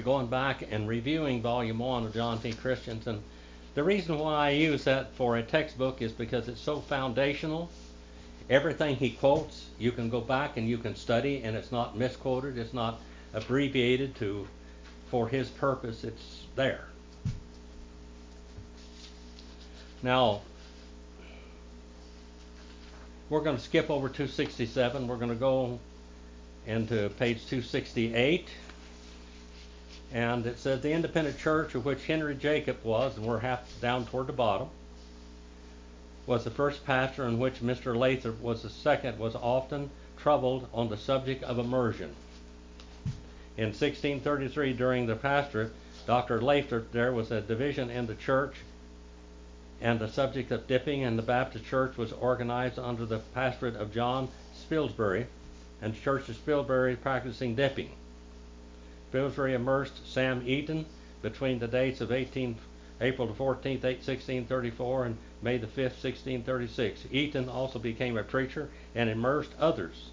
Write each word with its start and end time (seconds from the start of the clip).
going 0.00 0.26
back 0.26 0.62
and 0.70 0.88
reviewing 0.88 1.42
volume 1.42 1.78
one 1.78 2.04
of 2.04 2.14
John 2.14 2.40
T. 2.40 2.52
Christian. 2.52 3.00
The 3.74 3.84
reason 3.84 4.18
why 4.18 4.48
I 4.48 4.50
use 4.50 4.84
that 4.84 5.14
for 5.14 5.36
a 5.36 5.42
textbook 5.42 6.02
is 6.02 6.12
because 6.12 6.48
it's 6.48 6.60
so 6.60 6.80
foundational. 6.80 7.70
Everything 8.48 8.96
he 8.96 9.10
quotes, 9.10 9.66
you 9.78 9.92
can 9.92 10.10
go 10.10 10.20
back 10.20 10.56
and 10.56 10.68
you 10.68 10.76
can 10.78 10.96
study, 10.96 11.42
and 11.44 11.56
it's 11.56 11.70
not 11.70 11.96
misquoted, 11.96 12.58
it's 12.58 12.74
not 12.74 13.00
abbreviated 13.32 14.16
to 14.16 14.46
for 15.10 15.28
his 15.28 15.48
purpose, 15.48 16.04
it's 16.04 16.42
there. 16.56 16.84
Now, 20.02 20.40
we're 23.28 23.42
going 23.42 23.56
to 23.56 23.62
skip 23.62 23.90
over 23.90 24.08
267. 24.08 25.06
We're 25.06 25.16
going 25.16 25.30
to 25.30 25.34
go 25.34 25.78
into 26.66 27.08
page 27.10 27.46
268. 27.46 28.48
And 30.12 30.44
it 30.46 30.58
says 30.58 30.80
the 30.80 30.92
independent 30.92 31.38
church 31.38 31.74
of 31.74 31.84
which 31.84 32.06
Henry 32.06 32.34
Jacob 32.34 32.78
was, 32.82 33.16
and 33.16 33.26
we're 33.26 33.38
half 33.38 33.80
down 33.80 34.06
toward 34.06 34.26
the 34.26 34.32
bottom, 34.32 34.68
was 36.26 36.44
the 36.44 36.50
first 36.50 36.84
pastor, 36.84 37.26
in 37.26 37.38
which 37.38 37.60
Mr. 37.60 37.96
Lathrop 37.96 38.40
was 38.40 38.62
the 38.62 38.70
second, 38.70 39.18
was 39.18 39.34
often 39.36 39.90
troubled 40.16 40.68
on 40.74 40.88
the 40.88 40.96
subject 40.96 41.42
of 41.44 41.58
immersion. 41.58 42.14
In 43.56 43.66
1633, 43.66 44.72
during 44.72 45.06
the 45.06 45.16
pastorate, 45.16 45.72
Dr. 46.06 46.40
Lathrop, 46.40 46.92
there 46.92 47.12
was 47.12 47.30
a 47.30 47.40
division 47.40 47.90
in 47.90 48.06
the 48.06 48.14
church, 48.14 48.54
and 49.80 49.98
the 49.98 50.08
subject 50.08 50.50
of 50.50 50.66
dipping 50.66 51.02
in 51.02 51.16
the 51.16 51.22
Baptist 51.22 51.64
church 51.64 51.96
was 51.96 52.12
organized 52.12 52.78
under 52.78 53.06
the 53.06 53.20
pastorate 53.34 53.76
of 53.76 53.94
John 53.94 54.28
Spilsbury, 54.54 55.26
and 55.80 55.94
the 55.94 56.00
Church 56.00 56.28
of 56.28 56.36
Spilsbury 56.36 56.96
practicing 56.96 57.54
dipping. 57.54 57.90
Spilsbury 59.12 59.54
immersed 59.54 60.06
Sam 60.12 60.42
Eaton 60.46 60.86
between 61.22 61.58
the 61.58 61.68
dates 61.68 62.00
of 62.00 62.12
18, 62.12 62.56
April 63.00 63.26
the 63.26 63.34
14th, 63.34 63.82
1634 63.82 65.06
and 65.06 65.16
May 65.42 65.58
the 65.58 65.66
5th, 65.66 66.02
1636. 66.02 67.06
Eaton 67.10 67.48
also 67.48 67.78
became 67.78 68.16
a 68.16 68.22
preacher 68.22 68.68
and 68.94 69.08
immersed 69.08 69.52
others. 69.58 70.10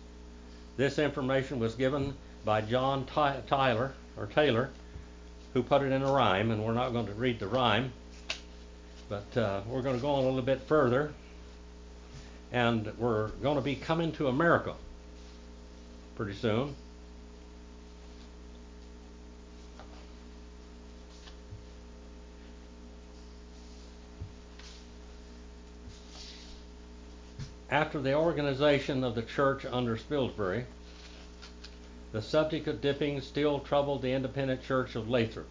This 0.78 1.00
information 1.00 1.60
was 1.60 1.76
given 1.76 2.16
by 2.46 2.62
John 2.62 3.06
Ty- 3.06 3.42
Tyler 3.48 3.94
or 4.16 4.28
Taylor, 4.28 4.70
who 5.54 5.64
put 5.64 5.82
it 5.82 5.92
in 5.92 6.02
a 6.02 6.12
rhyme, 6.12 6.52
and 6.52 6.64
we're 6.64 6.74
not 6.74 6.94
going 6.94 7.08
to 7.08 7.14
read 7.14 7.40
the 7.40 7.48
rhyme, 7.48 7.92
but 9.10 9.38
uh, 9.38 9.62
we're 9.68 9.82
going 9.82 9.96
to 9.96 10.02
go 10.02 10.12
on 10.12 10.24
a 10.24 10.28
little 10.28 10.42
bit 10.42 10.62
further, 10.62 11.12
and 12.52 12.92
we're 12.98 13.30
going 13.42 13.58
to 13.58 13.62
be 13.62 13.76
coming 13.76 14.12
to 14.14 14.28
America 14.28 14.74
pretty 16.16 16.34
soon. 16.34 16.76
After 27.70 28.00
the 28.00 28.14
organization 28.14 29.04
of 29.04 29.16
the 29.16 29.22
church 29.22 29.66
under 29.66 29.98
Spilsbury, 29.98 30.66
the 32.14 32.22
subject 32.22 32.68
of 32.68 32.80
dipping 32.80 33.20
still 33.20 33.60
troubled 33.60 34.02
the 34.02 34.14
independent 34.14 34.64
church 34.64 34.96
of 34.96 35.10
Lathrop. 35.10 35.48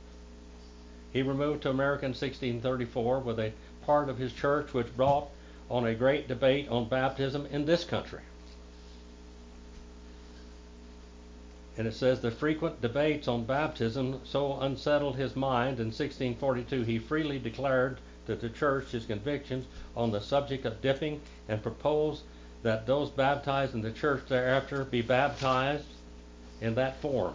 He 1.12 1.22
removed 1.22 1.62
to 1.62 1.70
America 1.70 2.06
in 2.06 2.10
1634 2.10 3.20
with 3.20 3.38
a 3.38 3.52
part 3.84 4.08
of 4.08 4.18
his 4.18 4.32
church 4.32 4.72
which 4.72 4.96
brought 4.96 5.28
on 5.70 5.86
a 5.86 5.94
great 5.94 6.26
debate 6.26 6.68
on 6.68 6.88
baptism 6.88 7.46
in 7.46 7.66
this 7.66 7.84
country. 7.84 8.22
And 11.76 11.86
it 11.86 11.94
says 11.94 12.20
the 12.20 12.30
frequent 12.30 12.80
debates 12.80 13.28
on 13.28 13.44
baptism 13.44 14.20
so 14.24 14.58
unsettled 14.58 15.16
his 15.16 15.36
mind 15.36 15.78
in 15.78 15.86
1642 15.86 16.82
he 16.82 16.98
freely 16.98 17.38
declared 17.38 17.98
to 18.26 18.36
the 18.36 18.48
church 18.48 18.90
his 18.90 19.06
convictions 19.06 19.66
on 19.96 20.10
the 20.10 20.20
subject 20.20 20.64
of 20.64 20.80
dipping 20.80 21.20
and 21.48 21.62
proposed 21.62 22.22
that 22.62 22.86
those 22.86 23.10
baptized 23.10 23.74
in 23.74 23.82
the 23.82 23.92
church 23.92 24.22
thereafter 24.28 24.84
be 24.84 25.02
baptized 25.02 25.86
in 26.60 26.74
that 26.74 27.00
form. 27.00 27.34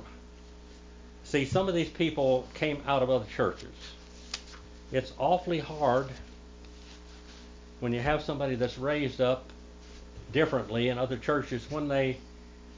See, 1.23 1.45
some 1.45 1.69
of 1.69 1.75
these 1.75 1.89
people 1.89 2.47
came 2.53 2.81
out 2.85 3.03
of 3.03 3.09
other 3.09 3.27
churches. 3.35 3.73
It's 4.91 5.13
awfully 5.17 5.59
hard 5.59 6.09
when 7.79 7.93
you 7.93 8.01
have 8.01 8.21
somebody 8.21 8.55
that's 8.55 8.77
raised 8.77 9.21
up 9.21 9.49
differently 10.33 10.89
in 10.89 10.97
other 10.97 11.17
churches 11.17 11.65
when 11.69 11.87
they 11.87 12.17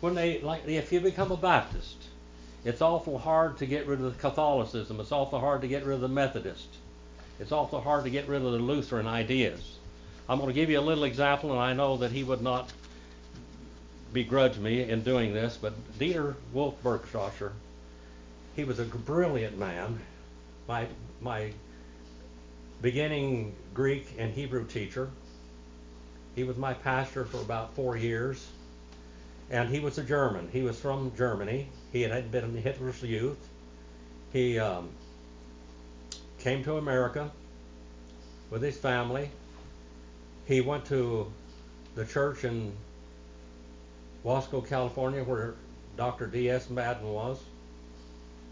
when 0.02 0.16
they 0.16 0.41
like 0.41 0.68
if 0.68 0.91
you 0.91 1.00
become 1.00 1.31
a 1.31 1.38
Baptist, 1.38 1.96
it's 2.66 2.81
awful 2.81 3.18
hard 3.18 3.57
to 3.57 3.66
get 3.66 3.88
rid 3.88 4.02
of 4.02 4.13
the 4.13 4.19
Catholicism. 4.19 5.00
It's 5.00 5.12
awful 5.12 5.40
hard 5.40 5.62
to 5.62 5.68
get 5.68 5.85
rid 5.85 5.96
of 5.96 6.02
the 6.02 6.07
Methodist. 6.07 6.68
It's 7.43 7.51
awful 7.51 7.81
hard 7.81 8.05
to 8.05 8.09
get 8.09 8.29
rid 8.29 8.41
of 8.41 8.53
the 8.53 8.57
Lutheran 8.57 9.05
ideas. 9.05 9.77
I'm 10.29 10.37
going 10.39 10.47
to 10.47 10.53
give 10.53 10.69
you 10.69 10.79
a 10.79 10.81
little 10.81 11.03
example, 11.03 11.51
and 11.51 11.59
I 11.59 11.73
know 11.73 11.97
that 11.97 12.09
he 12.09 12.23
would 12.23 12.41
not 12.41 12.71
begrudge 14.13 14.57
me 14.57 14.81
in 14.81 15.03
doing 15.03 15.33
this, 15.33 15.59
but 15.61 15.73
Dieter 15.99 16.35
Wolf 16.53 16.81
Bergstrasser, 16.81 17.51
he 18.55 18.63
was 18.63 18.79
a 18.79 18.85
brilliant 18.85 19.57
man. 19.57 19.99
My 20.69 20.87
my 21.19 21.51
beginning 22.81 23.53
Greek 23.73 24.15
and 24.17 24.33
Hebrew 24.33 24.65
teacher. 24.65 25.09
He 26.35 26.45
was 26.45 26.55
my 26.55 26.73
pastor 26.73 27.25
for 27.25 27.41
about 27.41 27.75
four 27.75 27.97
years, 27.97 28.47
and 29.49 29.67
he 29.67 29.81
was 29.81 29.97
a 29.97 30.03
German. 30.03 30.47
He 30.53 30.61
was 30.61 30.79
from 30.79 31.11
Germany. 31.17 31.67
He 31.91 32.03
had 32.03 32.31
been 32.31 32.45
in 32.45 32.55
Hitler's 32.55 33.03
youth. 33.03 33.49
He 34.31 34.57
um, 34.59 34.91
came 36.43 36.61
to 36.65 36.75
America 36.75 37.31
with 38.49 38.61
his 38.61 38.77
family. 38.77 39.29
He 40.45 40.59
went 40.59 40.85
to 40.87 41.31
the 41.95 42.05
church 42.05 42.43
in 42.43 42.73
Wasco, 44.25 44.67
California, 44.67 45.23
where 45.23 45.55
Dr. 45.95 46.27
D.S. 46.27 46.69
Madden 46.69 47.07
was, 47.07 47.39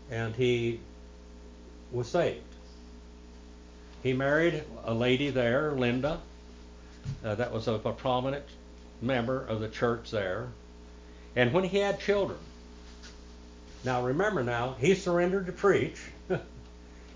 and 0.09 0.34
he 0.34 0.79
was 1.91 2.07
saved. 2.07 2.41
He 4.03 4.13
married 4.13 4.63
a 4.85 4.94
lady 4.94 5.29
there, 5.29 5.73
Linda, 5.73 6.22
uh, 7.25 7.35
that 7.35 7.52
was 7.52 7.68
a, 7.68 7.73
a 7.73 7.91
prominent 7.91 8.46
member 9.02 9.46
of 9.46 9.59
the 9.59 9.68
church 9.68 10.12
there. 10.12 10.47
And 11.35 11.52
when 11.52 11.66
he 11.66 11.79
had 11.79 12.00
children, 12.00 12.40
now 13.84 14.02
remember 14.02 14.44
now, 14.44 14.75
he 14.79 14.96
surrendered 14.96 15.47
to 15.47 15.52
preach. 15.52 16.00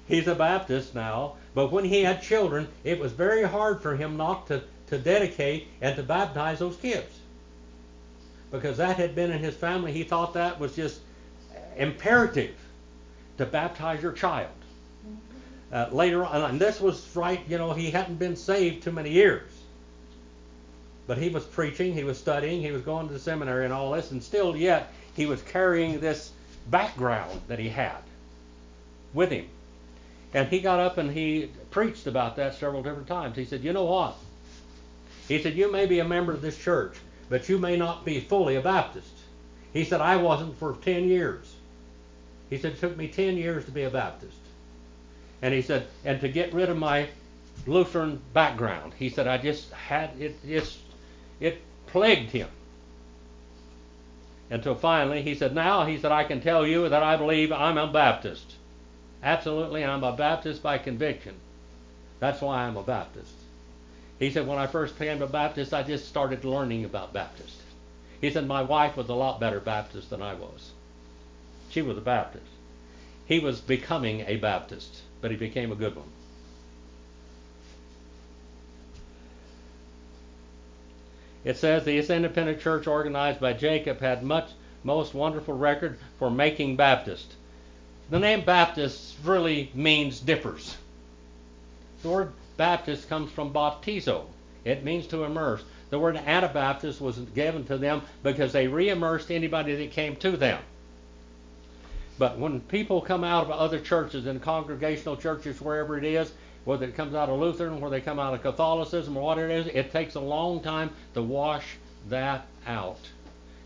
He's 0.08 0.28
a 0.28 0.36
Baptist 0.36 0.94
now, 0.94 1.36
but 1.54 1.72
when 1.72 1.86
he 1.86 2.04
had 2.04 2.22
children, 2.22 2.68
it 2.84 3.00
was 3.00 3.12
very 3.12 3.44
hard 3.44 3.82
for 3.82 3.96
him 3.96 4.18
not 4.18 4.48
to, 4.48 4.62
to 4.88 5.00
dedicate 5.00 5.68
and 5.82 5.96
to 5.96 6.04
baptize 6.04 6.60
those 6.60 6.78
kids. 6.78 7.12
Because 8.52 8.78
that 8.78 8.98
had 8.98 9.16
been 9.16 9.32
in 9.32 9.40
his 9.40 9.56
family. 9.56 9.92
He 9.92 10.04
thought 10.04 10.34
that 10.36 10.60
was 10.60 10.76
just 10.76 11.00
imperative 11.76 12.56
to 13.38 13.46
baptize 13.46 14.02
your 14.02 14.12
child. 14.12 14.52
Uh, 15.72 15.90
later 15.92 16.24
on, 16.24 16.52
and 16.52 16.62
this 16.62 16.80
was 16.80 17.16
right, 17.16 17.42
you 17.50 17.58
know, 17.58 17.74
he 17.74 17.90
hadn't 17.90 18.16
been 18.16 18.36
saved 18.36 18.84
too 18.84 18.92
many 18.92 19.10
years. 19.10 19.50
But 21.08 21.18
he 21.18 21.30
was 21.30 21.44
preaching, 21.44 21.94
he 21.94 22.04
was 22.04 22.18
studying, 22.18 22.62
he 22.62 22.72
was 22.72 22.82
going 22.82 23.08
to 23.08 23.14
the 23.14 23.20
seminary 23.20 23.66
and 23.66 23.74
all 23.74 23.92
this, 23.92 24.12
and 24.12 24.24
still 24.24 24.56
yet 24.56 24.94
he 25.16 25.26
was 25.26 25.42
carrying 25.42 26.00
this 26.00 26.32
background 26.70 27.42
that 27.48 27.60
he 27.60 27.70
had 27.70 27.98
with 29.14 29.32
him. 29.32 29.48
And 30.36 30.50
he 30.50 30.60
got 30.60 30.82
up 30.82 30.98
and 30.98 31.10
he 31.10 31.50
preached 31.72 32.08
about 32.08 32.36
that 32.36 32.56
several 32.56 32.84
different 32.84 33.08
times. 33.08 33.38
He 33.38 33.46
said, 33.46 33.64
You 33.64 33.72
know 33.72 33.86
what? 33.86 34.18
He 35.30 35.42
said, 35.42 35.56
You 35.56 35.72
may 35.72 35.86
be 35.86 36.00
a 36.00 36.06
member 36.06 36.34
of 36.34 36.42
this 36.42 36.58
church, 36.58 36.98
but 37.30 37.48
you 37.48 37.58
may 37.58 37.78
not 37.78 38.04
be 38.04 38.20
fully 38.20 38.58
a 38.58 38.62
Baptist. 38.62 39.14
He 39.72 39.86
said, 39.86 40.02
I 40.02 40.18
wasn't 40.18 40.60
for 40.60 40.76
10 40.76 41.08
years. 41.08 41.56
He 42.50 42.58
said, 42.58 42.74
It 42.74 42.80
took 42.82 42.98
me 42.98 43.08
10 43.08 43.38
years 43.38 43.64
to 43.64 43.72
be 43.72 43.84
a 43.84 43.90
Baptist. 43.90 44.36
And 45.42 45.54
he 45.54 45.62
said, 45.62 45.88
And 46.04 46.20
to 46.20 46.28
get 46.28 46.54
rid 46.54 46.70
of 46.70 46.76
my 46.76 47.08
Lutheran 47.66 48.22
background, 48.34 48.94
he 49.00 49.08
said, 49.08 49.28
I 49.28 49.38
just 49.38 49.72
had 49.72 50.20
it, 50.20 50.36
just, 50.46 50.80
it 51.40 51.62
plagued 51.88 52.32
him. 52.32 52.50
Until 54.50 54.76
finally, 54.76 55.22
he 55.22 55.34
said, 55.34 55.56
Now, 55.56 55.86
he 55.86 55.98
said, 55.98 56.12
I 56.12 56.26
can 56.26 56.42
tell 56.42 56.68
you 56.68 56.90
that 56.90 57.04
I 57.04 57.16
believe 57.16 57.54
I'm 57.54 57.78
a 57.78 57.88
Baptist. 57.88 58.55
Absolutely, 59.26 59.84
I'm 59.84 60.04
a 60.04 60.16
Baptist 60.16 60.62
by 60.62 60.78
conviction. 60.78 61.34
That's 62.20 62.42
why 62.42 62.62
I'm 62.62 62.78
a 62.78 62.84
Baptist. 62.84 63.34
He 64.20 64.30
said, 64.30 64.48
when 64.48 64.60
I 64.60 64.68
first 64.68 64.98
became 65.00 65.20
a 65.24 65.28
Baptist, 65.28 65.74
I 65.74 65.82
just 65.82 66.08
started 66.08 66.46
learning 66.46 66.86
about 66.86 67.12
Baptist. 67.12 67.60
He 68.22 68.30
said, 68.30 68.48
my 68.48 68.62
wife 68.62 68.96
was 68.96 69.10
a 69.10 69.16
lot 69.16 69.40
better 69.40 69.60
Baptist 69.60 70.12
than 70.12 70.22
I 70.22 70.36
was. 70.36 70.72
She 71.72 71.82
was 71.82 71.98
a 71.98 72.02
Baptist. 72.02 72.46
He 73.26 73.40
was 73.40 73.60
becoming 73.62 74.22
a 74.28 74.38
Baptist, 74.38 75.02
but 75.22 75.32
he 75.32 75.38
became 75.38 75.72
a 75.72 75.76
good 75.76 75.96
one. 75.96 76.12
It 81.44 81.58
says 81.58 81.84
this 81.84 82.12
independent 82.12 82.62
church 82.62 82.86
organized 82.86 83.40
by 83.40 83.54
Jacob 83.54 84.02
had 84.02 84.22
much 84.22 84.50
most 84.84 85.16
wonderful 85.16 85.58
record 85.58 85.98
for 86.20 86.30
making 86.30 86.76
Baptist. 86.76 87.34
The 88.10 88.20
name 88.20 88.42
Baptist 88.46 89.16
really 89.24 89.72
means 89.74 90.20
dippers. 90.20 90.78
The 92.02 92.10
word 92.10 92.34
Baptist 92.58 93.10
comes 93.10 93.32
from 93.32 93.52
baptizo. 93.52 94.26
It 94.64 94.84
means 94.84 95.08
to 95.08 95.24
immerse. 95.24 95.64
The 95.90 96.00
word 96.00 96.18
Anabaptist 96.18 97.00
was 97.00 97.18
given 97.18 97.66
to 97.66 97.78
them 97.78 98.02
because 98.24 98.52
they 98.52 98.68
re-immersed 98.68 99.32
anybody 99.32 99.76
that 99.76 99.92
came 99.92 100.16
to 100.18 100.32
them. 100.38 100.62
But 102.18 102.38
when 102.38 102.62
people 102.62 103.02
come 103.02 103.24
out 103.24 103.44
of 103.44 103.52
other 103.52 103.80
churches 103.80 104.26
and 104.26 104.42
congregational 104.42 105.18
churches, 105.18 105.62
wherever 105.62 105.98
it 105.98 106.06
is, 106.06 106.32
whether 106.64 106.86
it 106.86 106.96
comes 106.96 107.14
out 107.14 107.30
of 107.30 107.40
Lutheran, 107.40 107.80
whether 107.80 107.96
they 107.96 108.02
come 108.02 108.20
out 108.20 108.34
of 108.34 108.42
Catholicism 108.42 109.16
or 109.18 109.24
what 109.24 109.38
it 109.38 109.52
is, 109.52 109.68
it 109.68 109.92
takes 109.92 110.16
a 110.16 110.20
long 110.20 110.62
time 110.62 110.90
to 111.14 111.22
wash 111.22 111.78
that 112.10 112.48
out. 112.66 113.00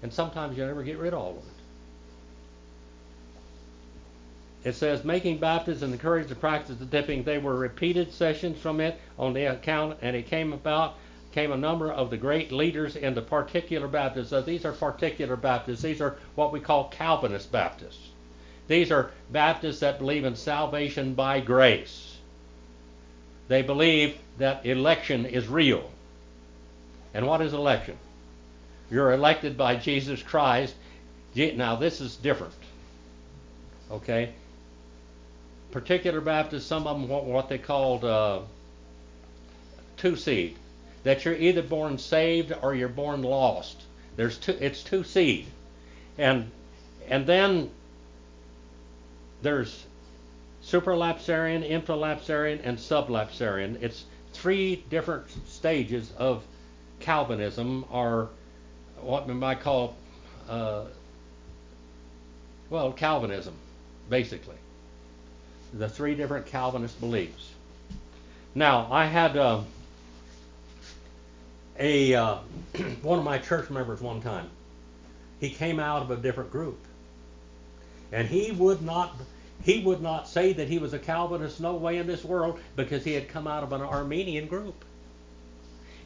And 0.02 0.12
sometimes 0.12 0.58
you 0.58 0.66
never 0.66 0.84
get 0.84 0.98
rid 0.98 1.14
of 1.14 1.20
all 1.20 1.32
of 1.32 1.38
it. 1.38 1.59
It 4.64 4.76
says, 4.76 5.06
making 5.06 5.38
baptism 5.38 5.86
and 5.86 5.94
encourage 5.94 6.28
the 6.28 6.36
practice 6.36 6.82
of 6.82 6.92
dipping. 6.92 7.24
They 7.24 7.38
were 7.38 7.56
repeated 7.56 8.12
sessions 8.12 8.60
from 8.60 8.82
it 8.82 9.00
on 9.18 9.34
the 9.34 9.46
account, 9.46 10.00
and 10.02 10.16
it 10.16 10.28
came 10.28 10.52
about 10.54 10.96
came 11.32 11.52
a 11.52 11.58
number 11.58 11.92
of 11.92 12.10
the 12.10 12.18
great 12.18 12.52
leaders 12.52 12.96
in 12.96 13.14
the 13.14 13.22
particular 13.22 13.88
Baptists. 13.88 14.30
So 14.30 14.42
these 14.42 14.66
are 14.66 14.72
particular 14.72 15.36
Baptists. 15.36 15.84
These 15.84 16.02
are 16.02 16.18
what 16.36 16.52
we 16.52 16.60
call 16.60 16.90
Calvinist 16.90 17.52
Baptists. 17.52 18.10
These 18.68 18.92
are 18.92 19.12
Baptists 19.32 19.80
that 19.80 20.00
believe 20.00 20.26
in 20.26 20.36
salvation 20.36 21.14
by 21.14 21.40
grace. 21.40 22.18
They 23.48 23.62
believe 23.62 24.18
that 24.40 24.66
election 24.66 25.26
is 25.26 25.48
real. 25.48 25.90
And 27.14 27.28
what 27.28 27.42
is 27.42 27.54
election? 27.54 27.98
You're 28.92 29.14
elected 29.14 29.56
by 29.56 29.76
Jesus 29.76 30.22
Christ. 30.22 30.76
Now, 31.36 31.76
this 31.76 32.02
is 32.02 32.16
different. 32.16 32.54
Okay? 33.92 34.34
Particular 35.72 36.22
Baptists, 36.22 36.66
some 36.66 36.88
of 36.88 37.00
them 37.00 37.10
want 37.10 37.26
what 37.26 37.50
they 37.50 37.58
called 37.58 38.04
uh, 38.04 38.40
two 39.98 40.16
seed. 40.16 40.56
That 41.04 41.24
you're 41.24 41.36
either 41.36 41.62
born 41.62 41.98
saved 41.98 42.54
or 42.62 42.76
you're 42.76 42.90
born 42.90 43.22
lost. 43.22 43.82
There's 44.16 44.38
two, 44.38 44.58
it's 44.60 44.84
two 44.84 45.04
seed. 45.04 45.48
And, 46.18 46.52
and 47.08 47.26
then 47.26 47.70
there's 49.42 49.86
supralapsarian, 50.64 51.70
infralapsarian, 51.70 52.60
and 52.64 52.78
sublapsarian. 52.78 53.82
It's 53.82 54.04
three 54.34 54.84
different 54.90 55.26
stages 55.48 56.12
of 56.18 56.44
Calvinism, 57.00 57.86
or 57.92 58.30
what 59.02 59.28
we 59.28 59.34
might 59.34 59.62
call, 59.62 59.96
uh, 60.50 60.84
well, 62.70 62.92
Calvinism, 62.92 63.54
basically. 64.10 64.58
The 65.74 65.90
three 65.90 66.16
different 66.16 66.48
Calvinist 66.48 67.00
beliefs. 67.00 67.52
Now, 68.56 68.88
I 68.92 69.06
had 69.06 69.38
uh, 69.38 69.62
a 71.78 72.16
uh, 72.16 72.38
one 73.02 73.20
of 73.20 73.26
my 73.26 73.38
church 73.38 73.70
members 73.70 74.02
one 74.02 74.22
time. 74.22 74.50
He 75.40 75.50
came 75.50 75.80
out 75.80 76.02
of 76.02 76.12
a 76.12 76.18
different 76.18 76.52
group 76.52 76.80
and 78.12 78.28
he 78.28 78.52
would 78.52 78.82
not 78.82 79.16
he 79.64 79.80
would 79.84 80.02
not 80.02 80.28
say 80.28 80.54
that 80.54 80.70
he 80.70 80.80
was 80.80 80.94
a 80.94 81.00
Calvinist 81.00 81.60
no 81.60 81.76
way 81.76 81.98
in 81.98 82.08
this 82.08 82.24
world 82.24 82.60
because 82.76 83.04
he 83.04 83.14
had 83.14 83.28
come 83.28 83.46
out 83.46 83.62
of 83.62 83.74
an 83.74 83.82
Arminian 83.82 84.48
group. 84.48 84.86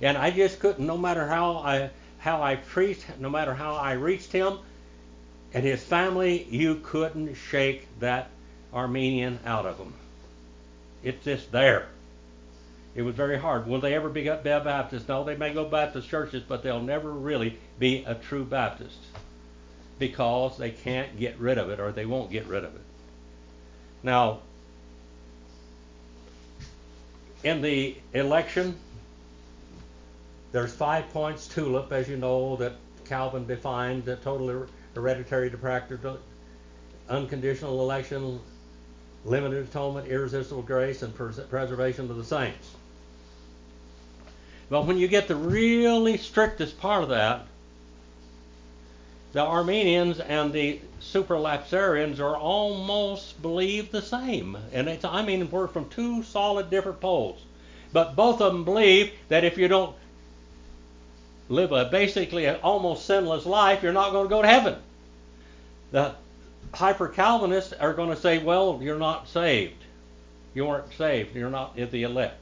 And 0.02 0.18
I 0.18 0.32
just 0.32 0.60
couldn't, 0.60 0.86
no 0.86 0.98
matter 0.98 1.28
how 1.28 1.58
I 1.58 1.92
how 2.18 2.42
I 2.42 2.56
preached, 2.56 3.06
no 3.20 3.30
matter 3.30 3.54
how 3.54 3.76
I 3.76 3.94
reached 3.94 4.32
him 4.32 4.58
and 5.54 5.64
his 5.64 5.84
family, 5.84 6.48
you 6.50 6.76
couldn't 6.84 7.36
shake 7.36 7.88
that 8.00 8.30
Arminian 8.74 9.40
out 9.46 9.66
of 9.66 9.78
them. 9.78 9.94
It's 11.04 11.24
just 11.24 11.52
there. 11.52 11.88
It 12.96 13.02
was 13.02 13.16
very 13.16 13.40
hard. 13.40 13.68
Will 13.68 13.80
they 13.80 13.94
ever 13.96 14.10
be 14.10 14.24
Baptist? 14.24 15.10
No, 15.10 15.24
they 15.24 15.36
may 15.36 15.54
go 15.54 15.66
Baptist 15.66 16.08
churches, 16.08 16.44
but 16.48 16.64
they'll 16.64 16.82
never 16.82 17.12
really 17.12 17.58
be 17.80 18.04
a 18.06 18.16
true 18.16 18.44
Baptist 18.44 18.98
because 20.00 20.58
they 20.58 20.70
can't 20.70 21.18
get 21.18 21.40
rid 21.40 21.58
of 21.58 21.70
it 21.70 21.80
or 21.80 21.92
they 21.92 22.06
won't 22.06 22.32
get 22.32 22.46
rid 22.46 22.64
of 22.64 22.76
it. 22.76 22.82
Now, 24.04 24.40
in 27.44 27.62
the 27.62 27.96
election, 28.14 28.76
there's 30.52 30.74
five 30.74 31.10
points 31.12 31.48
tulip, 31.48 31.92
as 31.92 32.08
you 32.08 32.18
know, 32.18 32.58
that 32.58 32.74
Calvin 33.06 33.48
defined 33.48 34.06
the 34.06 34.18
total 34.18 34.68
hereditary 34.94 35.50
detractor, 35.50 36.00
unconditional 37.10 37.82
election, 37.82 38.40
limited 39.26 39.68
atonement, 39.68 40.08
irresistible 40.08 40.62
grace, 40.62 41.02
and 41.02 41.16
preservation 41.16 42.10
of 42.10 42.18
the 42.18 42.24
saints. 42.24 42.72
But 44.70 44.86
when 44.86 44.98
you 44.98 45.08
get 45.08 45.28
the 45.28 45.36
really 45.36 46.18
strictest 46.18 46.80
part 46.80 47.04
of 47.04 47.10
that, 47.10 47.46
the 49.34 49.42
Arminians 49.42 50.20
and 50.20 50.54
the 50.54 50.80
supralapsarians 51.02 52.20
are 52.20 52.38
almost 52.38 53.42
believe 53.42 53.92
the 53.92 54.02
same. 54.02 54.58
And 54.72 54.88
it's, 54.88 55.04
I 55.04 55.24
mean, 55.24 55.50
we're 55.50 55.68
from 55.68 55.90
two 55.90 56.24
solid 56.24 56.70
different 56.70 57.00
poles. 57.00 57.42
But 57.92 58.16
both 58.16 58.42
of 58.42 58.54
them 58.54 58.64
believe 58.64 59.12
that 59.30 59.44
if 59.44 59.58
you 59.58 59.68
don't 59.68 59.96
live 61.50 61.72
a 61.72 61.86
basically 61.86 62.46
an 62.46 62.58
almost 62.64 63.06
sinless 63.06 63.46
life, 63.46 63.84
you're 63.84 63.94
not 63.94 64.12
going 64.12 64.26
to 64.26 64.30
go 64.30 64.42
to 64.42 64.48
heaven. 64.48 64.76
The 65.92 66.16
hyper 66.74 67.08
Calvinists 67.08 67.74
are 67.74 67.94
going 67.94 68.10
to 68.10 68.20
say, 68.20 68.40
well, 68.40 68.80
you're 68.82 69.00
not 69.00 69.28
saved. 69.28 69.84
You 70.54 70.66
weren't 70.66 70.94
saved. 70.94 71.36
You're 71.36 71.50
not 71.50 71.76
the 71.76 72.04
elect. 72.04 72.40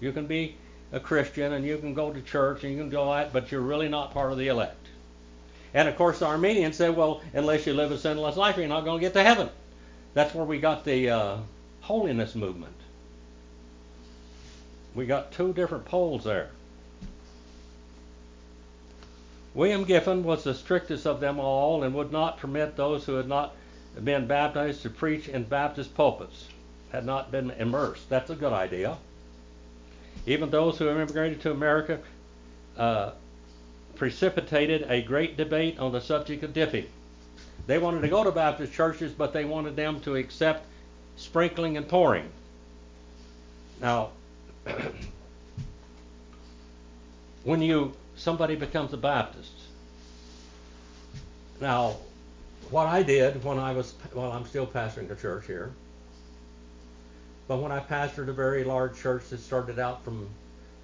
You 0.00 0.12
can 0.12 0.26
be 0.26 0.56
a 0.92 1.00
Christian 1.00 1.52
and 1.52 1.64
you 1.64 1.78
can 1.78 1.94
go 1.94 2.12
to 2.12 2.20
church 2.20 2.64
and 2.64 2.76
you 2.76 2.82
can 2.82 2.96
all 2.96 3.12
that, 3.12 3.32
but 3.32 3.52
you're 3.52 3.60
really 3.60 3.88
not 3.88 4.12
part 4.12 4.32
of 4.32 4.38
the 4.38 4.48
elect. 4.48 4.76
And 5.72 5.88
of 5.88 5.96
course, 5.96 6.18
the 6.18 6.26
Arminians 6.26 6.76
said, 6.76 6.96
well, 6.96 7.22
unless 7.32 7.66
you 7.66 7.74
live 7.74 7.92
a 7.92 7.98
sinless 7.98 8.36
life, 8.36 8.56
you're 8.56 8.66
not 8.66 8.84
going 8.84 8.98
to 8.98 9.06
get 9.06 9.12
to 9.12 9.22
heaven. 9.22 9.48
That's 10.14 10.34
where 10.34 10.44
we 10.44 10.58
got 10.58 10.84
the 10.84 11.10
uh, 11.10 11.36
holiness 11.80 12.34
movement. 12.34 12.74
We 14.94 15.06
got 15.06 15.30
two 15.30 15.52
different 15.52 15.84
poles 15.84 16.24
there. 16.24 16.50
William 19.54 19.84
Kiffin 19.84 20.24
was 20.24 20.44
the 20.44 20.54
strictest 20.54 21.06
of 21.06 21.20
them 21.20 21.38
all 21.38 21.82
and 21.82 21.94
would 21.94 22.12
not 22.12 22.38
permit 22.38 22.76
those 22.76 23.04
who 23.04 23.14
had 23.14 23.28
not 23.28 23.54
been 24.02 24.26
baptized 24.26 24.82
to 24.82 24.90
preach 24.90 25.28
in 25.28 25.44
Baptist 25.44 25.94
pulpits, 25.94 26.46
had 26.92 27.04
not 27.04 27.30
been 27.30 27.50
immersed. 27.52 28.08
That's 28.08 28.30
a 28.30 28.34
good 28.34 28.52
idea. 28.52 28.96
Even 30.26 30.50
those 30.50 30.78
who 30.78 30.88
immigrated 30.88 31.40
to 31.42 31.50
America 31.50 32.00
uh, 32.76 33.12
precipitated 33.96 34.86
a 34.88 35.02
great 35.02 35.36
debate 35.36 35.78
on 35.78 35.92
the 35.92 36.00
subject 36.00 36.42
of 36.42 36.52
dipping. 36.52 36.86
They 37.66 37.78
wanted 37.78 38.02
to 38.02 38.08
go 38.08 38.24
to 38.24 38.32
Baptist 38.32 38.72
churches, 38.72 39.12
but 39.12 39.32
they 39.32 39.44
wanted 39.44 39.76
them 39.76 40.00
to 40.00 40.16
accept 40.16 40.66
sprinkling 41.16 41.76
and 41.76 41.86
pouring. 41.86 42.28
Now, 43.80 44.10
when 47.44 47.62
you 47.62 47.94
somebody 48.16 48.56
becomes 48.56 48.92
a 48.92 48.96
Baptist, 48.96 49.52
now 51.60 51.96
what 52.70 52.86
I 52.86 53.02
did 53.02 53.42
when 53.44 53.58
I 53.58 53.72
was 53.72 53.94
well, 54.14 54.32
I'm 54.32 54.46
still 54.46 54.66
pastoring 54.66 55.10
a 55.10 55.16
church 55.16 55.46
here, 55.46 55.72
but 57.48 57.58
when 57.58 57.72
I 57.72 57.80
pastored 57.80 58.28
a 58.28 58.32
very 58.32 58.64
large 58.64 58.96
church 59.00 59.28
that 59.30 59.40
started 59.40 59.78
out 59.78 60.04
from 60.04 60.28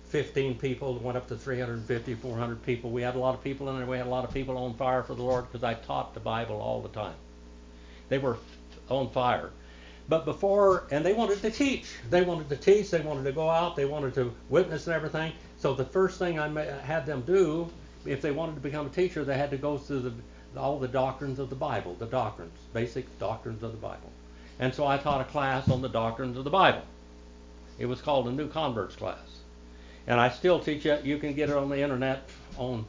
15 0.09 0.59
people, 0.59 0.95
went 0.99 1.17
up 1.17 1.29
to 1.29 1.37
350, 1.37 2.15
400 2.15 2.63
people. 2.63 2.91
We 2.91 3.03
had 3.03 3.17
a 3.17 3.19
lot 3.19 3.35
of 3.35 3.43
people 3.43 3.69
in 3.71 3.77
there. 3.77 3.87
We 3.87 3.97
had 3.97 4.07
a 4.07 4.11
lot 4.11 4.25
of 4.25 4.33
people 4.33 4.57
on 4.57 4.75
fire 4.75 5.03
for 5.03 5.15
the 5.15 5.23
Lord 5.23 5.51
because 5.51 5.65
I 5.65 5.75
taught 5.75 6.15
the 6.15 6.21
Bible 6.21 6.57
all 6.57 6.81
the 6.81 6.89
time. 6.89 7.15
They 8.09 8.19
were 8.19 8.39
on 8.89 9.11
fire. 9.11 9.51
But 10.09 10.25
before, 10.25 10.85
and 10.93 11.05
they 11.05 11.13
wanted 11.13 11.43
to 11.43 11.51
teach. 11.51 11.87
They 12.09 12.23
wanted 12.23 12.49
to 12.51 12.57
teach. 12.57 12.91
They 12.91 13.01
wanted 13.01 13.25
to 13.25 13.33
go 13.33 13.51
out. 13.51 13.75
They 13.75 13.85
wanted 13.85 14.15
to 14.15 14.33
witness 14.49 14.87
and 14.87 14.95
everything. 14.95 15.33
So 15.59 15.75
the 15.75 15.85
first 15.85 16.19
thing 16.19 16.39
I 16.39 16.49
had 16.81 17.07
them 17.07 17.23
do, 17.23 17.69
if 18.05 18.23
they 18.23 18.31
wanted 18.31 18.55
to 18.55 18.61
become 18.61 18.87
a 18.87 18.91
teacher, 18.91 19.25
they 19.25 19.37
had 19.37 19.51
to 19.51 19.57
go 19.57 19.77
through 19.77 20.01
the, 20.01 20.13
all 20.59 20.79
the 20.79 20.89
doctrines 20.89 21.39
of 21.39 21.51
the 21.51 21.57
Bible, 21.57 21.95
the 21.99 22.07
doctrines, 22.07 22.57
basic 22.73 23.19
doctrines 23.19 23.63
of 23.63 23.73
the 23.73 23.79
Bible. 23.79 24.11
And 24.59 24.75
so 24.75 24.87
I 24.87 24.97
taught 24.97 25.21
a 25.21 25.25
class 25.25 25.69
on 25.71 25.83
the 25.83 25.89
doctrines 25.89 26.37
of 26.37 26.45
the 26.45 26.51
Bible. 26.51 26.83
It 27.79 27.87
was 27.87 28.01
called 28.01 28.27
a 28.29 28.33
New 28.33 28.49
Converts 28.49 28.97
class. 28.97 29.41
And 30.07 30.21
I 30.21 30.31
still 30.31 30.61
teach 30.61 30.87
it. 30.87 31.05
You 31.05 31.19
can 31.19 31.35
get 31.35 31.51
it 31.51 31.57
on 31.57 31.69
the 31.69 31.81
internet 31.81 32.29
on 32.57 32.85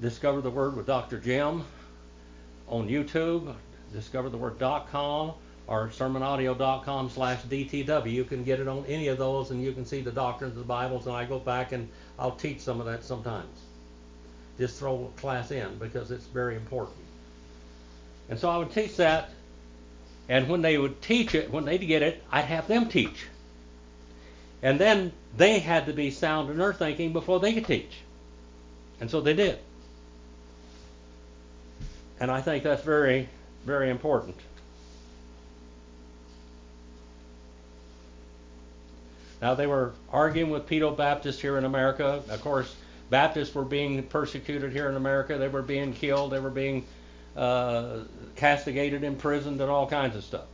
Discover 0.00 0.42
the 0.42 0.50
Word 0.50 0.76
with 0.76 0.86
Dr. 0.86 1.18
Jim, 1.18 1.64
on 2.68 2.88
YouTube, 2.88 3.54
discovertheword.com, 3.94 5.32
or 5.66 5.88
sermonaudio.com 5.88 7.10
slash 7.10 7.42
DTW. 7.42 8.10
You 8.10 8.24
can 8.24 8.44
get 8.44 8.60
it 8.60 8.68
on 8.68 8.84
any 8.86 9.08
of 9.08 9.18
those 9.18 9.50
and 9.50 9.62
you 9.62 9.72
can 9.72 9.86
see 9.86 10.00
the 10.02 10.12
doctrines 10.12 10.52
of 10.52 10.58
the 10.58 10.64
Bibles. 10.64 11.06
And 11.06 11.16
I 11.16 11.24
go 11.24 11.38
back 11.38 11.72
and 11.72 11.88
I'll 12.18 12.36
teach 12.36 12.60
some 12.60 12.80
of 12.80 12.86
that 12.86 13.04
sometimes. 13.04 13.58
Just 14.62 14.78
throw 14.78 15.10
a 15.12 15.20
class 15.20 15.50
in 15.50 15.76
because 15.78 16.12
it's 16.12 16.26
very 16.26 16.54
important. 16.54 16.96
And 18.28 18.38
so 18.38 18.48
I 18.48 18.58
would 18.58 18.70
teach 18.70 18.96
that. 18.98 19.30
And 20.28 20.48
when 20.48 20.62
they 20.62 20.78
would 20.78 21.02
teach 21.02 21.34
it, 21.34 21.50
when 21.50 21.64
they'd 21.64 21.78
get 21.78 22.02
it, 22.02 22.22
I'd 22.30 22.44
have 22.44 22.68
them 22.68 22.88
teach. 22.88 23.26
And 24.62 24.78
then 24.78 25.10
they 25.36 25.58
had 25.58 25.86
to 25.86 25.92
be 25.92 26.12
sound 26.12 26.48
in 26.48 26.58
their 26.58 26.72
thinking 26.72 27.12
before 27.12 27.40
they 27.40 27.54
could 27.54 27.66
teach. 27.66 27.90
And 29.00 29.10
so 29.10 29.20
they 29.20 29.34
did. 29.34 29.58
And 32.20 32.30
I 32.30 32.40
think 32.40 32.62
that's 32.62 32.84
very, 32.84 33.28
very 33.66 33.90
important. 33.90 34.36
Now, 39.40 39.54
they 39.56 39.66
were 39.66 39.90
arguing 40.12 40.52
with 40.52 40.68
pedo 40.68 40.96
Baptists 40.96 41.40
here 41.40 41.58
in 41.58 41.64
America. 41.64 42.22
Of 42.28 42.40
course, 42.42 42.76
Baptists 43.12 43.54
were 43.54 43.66
being 43.66 44.02
persecuted 44.04 44.72
here 44.72 44.88
in 44.88 44.96
America. 44.96 45.36
They 45.36 45.48
were 45.48 45.60
being 45.60 45.92
killed. 45.92 46.32
They 46.32 46.40
were 46.40 46.48
being 46.48 46.86
uh, 47.36 47.98
castigated, 48.36 49.04
imprisoned, 49.04 49.60
and 49.60 49.70
all 49.70 49.86
kinds 49.86 50.16
of 50.16 50.24
stuff. 50.24 50.46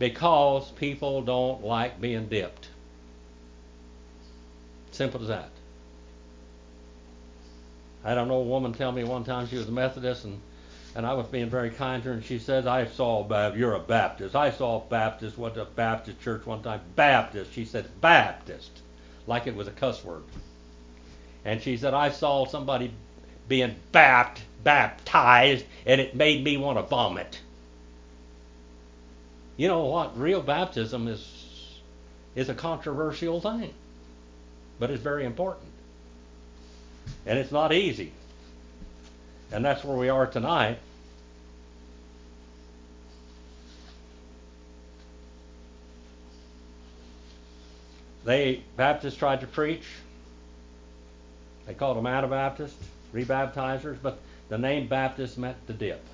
Because 0.00 0.72
people 0.72 1.22
don't 1.22 1.62
like 1.64 2.00
being 2.00 2.26
dipped. 2.26 2.66
Simple 4.90 5.22
as 5.22 5.28
that. 5.28 5.50
I 8.04 8.08
had 8.08 8.18
an 8.18 8.32
old 8.32 8.48
woman 8.48 8.72
tell 8.72 8.90
me 8.90 9.04
one 9.04 9.22
time 9.22 9.46
she 9.46 9.56
was 9.56 9.68
a 9.68 9.72
Methodist 9.72 10.24
and 10.24 10.40
and 10.96 11.06
I 11.06 11.14
was 11.14 11.26
being 11.28 11.48
very 11.48 11.70
kind 11.70 12.02
to 12.02 12.10
her, 12.10 12.14
and 12.16 12.24
she 12.24 12.38
says, 12.38 12.66
I 12.66 12.84
saw, 12.84 13.52
you're 13.54 13.76
a 13.76 13.80
Baptist. 13.80 14.36
I 14.36 14.50
saw 14.50 14.76
a 14.76 14.84
Baptist, 14.90 15.38
went 15.38 15.54
to 15.54 15.62
a 15.62 15.64
Baptist 15.64 16.20
church 16.20 16.44
one 16.44 16.62
time. 16.62 16.82
Baptist. 16.96 17.54
She 17.54 17.64
said, 17.64 17.88
Baptist. 18.02 18.82
Like 19.26 19.46
it 19.46 19.56
was 19.56 19.68
a 19.68 19.70
cuss 19.70 20.04
word. 20.04 20.24
And 21.44 21.60
she 21.60 21.76
said, 21.76 21.94
I 21.94 22.10
saw 22.10 22.46
somebody 22.46 22.92
being 23.48 23.74
bapt, 23.92 24.40
baptized, 24.62 25.64
and 25.84 26.00
it 26.00 26.14
made 26.14 26.44
me 26.44 26.56
want 26.56 26.78
to 26.78 26.82
vomit. 26.82 27.40
You 29.56 29.68
know 29.68 29.84
what? 29.84 30.18
Real 30.18 30.42
baptism 30.42 31.08
is 31.08 31.38
is 32.34 32.48
a 32.48 32.54
controversial 32.54 33.40
thing, 33.40 33.74
but 34.78 34.90
it's 34.90 35.02
very 35.02 35.24
important. 35.26 35.68
And 37.26 37.38
it's 37.38 37.52
not 37.52 37.72
easy. 37.72 38.12
And 39.50 39.62
that's 39.62 39.84
where 39.84 39.96
we 39.96 40.08
are 40.08 40.26
tonight. 40.26 40.78
They 48.24 48.62
Baptists 48.76 49.16
tried 49.16 49.40
to 49.40 49.46
preach. 49.46 49.84
They 51.66 51.74
called 51.74 51.96
them 51.96 52.06
Anabaptists, 52.06 52.82
rebaptizers, 53.14 53.96
but 54.02 54.18
the 54.48 54.58
name 54.58 54.88
Baptist 54.88 55.38
meant 55.38 55.56
to 55.66 55.72
dip. 55.72 56.04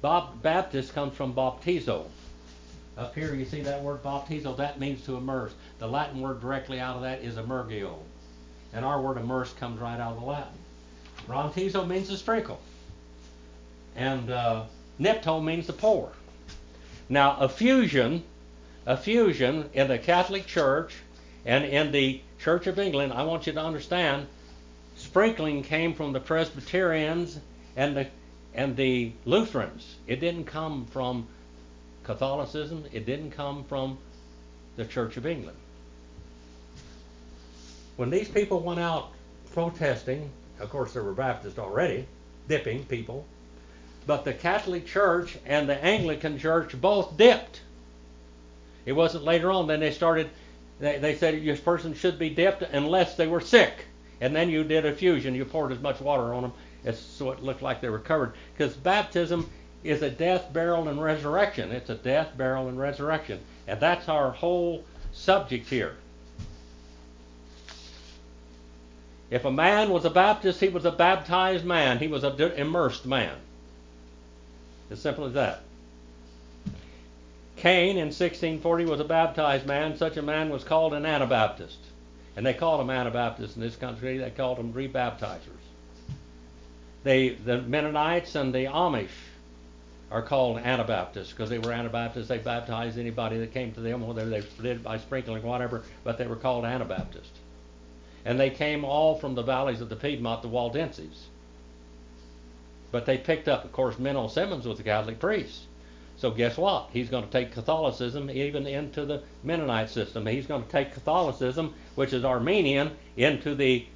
Bob, 0.00 0.42
Baptist 0.42 0.94
comes 0.94 1.16
from 1.16 1.34
baptizo. 1.34 2.06
Up 2.96 3.14
here 3.14 3.34
you 3.34 3.44
see 3.44 3.60
that 3.62 3.82
word 3.82 4.02
baptizo, 4.02 4.56
that 4.56 4.80
means 4.80 5.04
to 5.04 5.16
immerse. 5.16 5.52
The 5.78 5.86
Latin 5.86 6.20
word 6.20 6.40
directly 6.40 6.80
out 6.80 6.96
of 6.96 7.02
that 7.02 7.22
is 7.22 7.36
emergio. 7.36 7.98
And 8.72 8.84
our 8.84 9.00
word 9.00 9.18
immerse 9.18 9.52
comes 9.54 9.80
right 9.80 10.00
out 10.00 10.12
of 10.14 10.20
the 10.20 10.26
Latin. 10.26 10.52
Baptizo 11.28 11.86
means 11.86 12.08
to 12.08 12.16
sprinkle. 12.16 12.60
And 13.94 14.30
uh, 14.30 14.64
Nipto 15.00 15.42
means 15.42 15.66
to 15.66 15.72
pour. 15.72 16.10
Now, 17.08 17.42
effusion, 17.42 18.22
effusion 18.86 19.70
in 19.72 19.88
the 19.88 19.98
Catholic 19.98 20.46
Church 20.46 20.94
and 21.44 21.64
in 21.64 21.92
the 21.92 22.20
Church 22.38 22.66
of 22.66 22.78
England, 22.78 23.12
I 23.12 23.22
want 23.24 23.46
you 23.46 23.52
to 23.52 23.60
understand, 23.60 24.26
sprinkling 24.96 25.62
came 25.62 25.94
from 25.94 26.12
the 26.12 26.20
Presbyterians 26.20 27.38
and 27.76 27.96
the 27.96 28.06
and 28.54 28.76
the 28.76 29.12
Lutherans. 29.24 29.96
It 30.06 30.20
didn't 30.20 30.44
come 30.44 30.86
from 30.86 31.28
Catholicism. 32.02 32.84
It 32.92 33.06
didn't 33.06 33.32
come 33.32 33.64
from 33.64 33.98
the 34.76 34.84
Church 34.84 35.16
of 35.16 35.26
England. 35.26 35.58
When 37.96 38.10
these 38.10 38.28
people 38.28 38.60
went 38.60 38.80
out 38.80 39.10
protesting 39.52 40.30
of 40.60 40.70
course, 40.70 40.92
there 40.92 41.02
were 41.02 41.12
Baptists 41.12 41.58
already, 41.58 42.06
dipping 42.48 42.84
people. 42.84 43.24
But 44.06 44.24
the 44.24 44.32
Catholic 44.32 44.86
Church 44.86 45.38
and 45.46 45.68
the 45.68 45.82
Anglican 45.84 46.38
Church 46.38 46.78
both 46.80 47.16
dipped. 47.16 47.60
It 48.86 48.92
wasn't 48.92 49.24
later 49.24 49.50
on. 49.50 49.66
Then 49.66 49.80
they 49.80 49.92
started, 49.92 50.30
they, 50.80 50.98
they 50.98 51.16
said 51.16 51.42
this 51.42 51.60
person 51.60 51.94
should 51.94 52.18
be 52.18 52.30
dipped 52.30 52.62
unless 52.62 53.16
they 53.16 53.26
were 53.26 53.40
sick. 53.40 53.86
And 54.20 54.34
then 54.34 54.48
you 54.48 54.64
did 54.64 54.84
effusion. 54.84 55.34
You 55.34 55.44
poured 55.44 55.72
as 55.72 55.80
much 55.80 56.00
water 56.00 56.34
on 56.34 56.42
them 56.42 56.52
as, 56.84 56.98
so 56.98 57.30
it 57.30 57.42
looked 57.42 57.62
like 57.62 57.80
they 57.80 57.88
were 57.88 57.98
covered. 57.98 58.32
Because 58.56 58.74
baptism 58.74 59.48
is 59.84 60.02
a 60.02 60.10
death, 60.10 60.52
burial, 60.52 60.88
and 60.88 61.00
resurrection. 61.00 61.70
It's 61.70 61.90
a 61.90 61.94
death, 61.94 62.36
burial, 62.36 62.68
and 62.68 62.78
resurrection. 62.78 63.40
And 63.66 63.80
that's 63.80 64.08
our 64.08 64.30
whole 64.30 64.84
subject 65.12 65.68
here. 65.68 65.96
If 69.30 69.44
a 69.44 69.50
man 69.50 69.90
was 69.90 70.04
a 70.04 70.10
Baptist, 70.10 70.60
he 70.60 70.68
was 70.68 70.84
a 70.84 70.90
baptized 70.90 71.64
man. 71.64 71.98
He 71.98 72.08
was 72.08 72.24
an 72.24 72.40
immersed 72.40 73.04
man. 73.04 73.36
As 74.90 75.00
simple 75.00 75.26
as 75.26 75.34
that. 75.34 75.62
Cain 77.58 77.96
in 77.96 78.06
1640 78.06 78.84
was 78.86 79.00
a 79.00 79.04
baptized 79.04 79.66
man. 79.66 79.96
Such 79.96 80.16
a 80.16 80.22
man 80.22 80.50
was 80.50 80.64
called 80.64 80.94
an 80.94 81.04
Anabaptist. 81.04 81.78
And 82.36 82.46
they 82.46 82.54
called 82.54 82.80
them 82.80 82.90
Anabaptists 82.90 83.56
in 83.56 83.62
this 83.62 83.76
country. 83.76 84.18
They 84.18 84.30
called 84.30 84.58
them 84.58 84.72
rebaptizers. 84.72 85.40
They, 87.04 87.30
the 87.30 87.60
Mennonites 87.62 88.34
and 88.34 88.54
the 88.54 88.66
Amish 88.66 89.08
are 90.10 90.22
called 90.22 90.58
Anabaptists 90.58 91.32
because 91.32 91.50
they 91.50 91.58
were 91.58 91.72
Anabaptists. 91.72 92.28
They 92.28 92.38
baptized 92.38 92.98
anybody 92.98 93.38
that 93.38 93.52
came 93.52 93.72
to 93.72 93.80
them, 93.80 94.06
whether 94.06 94.28
they 94.28 94.42
did 94.62 94.82
by 94.82 94.98
sprinkling, 94.98 95.42
whatever, 95.42 95.82
but 96.04 96.18
they 96.18 96.26
were 96.26 96.36
called 96.36 96.64
Anabaptists 96.64 97.38
and 98.28 98.38
they 98.38 98.50
came 98.50 98.84
all 98.84 99.18
from 99.18 99.34
the 99.34 99.42
valleys 99.42 99.80
of 99.80 99.88
the 99.88 99.96
Piedmont, 99.96 100.42
the 100.42 100.48
Waldenses. 100.48 101.28
But 102.90 103.06
they 103.06 103.16
picked 103.16 103.48
up, 103.48 103.64
of 103.64 103.72
course, 103.72 103.96
Menno 103.96 104.30
Simons 104.30 104.66
was 104.66 104.80
a 104.80 104.82
Catholic 104.82 105.18
priest. 105.18 105.62
So 106.18 106.32
guess 106.32 106.58
what? 106.58 106.90
He's 106.92 107.08
going 107.08 107.24
to 107.24 107.30
take 107.30 107.52
Catholicism 107.52 108.28
even 108.28 108.66
into 108.66 109.04
the 109.04 109.22
Mennonite 109.44 109.88
system. 109.88 110.26
He's 110.26 110.48
going 110.48 110.64
to 110.64 110.68
take 110.68 110.92
Catholicism, 110.92 111.74
which 111.94 112.12
is 112.12 112.24
Arminian, 112.24 112.90
into 113.16 113.54
the 113.54 113.86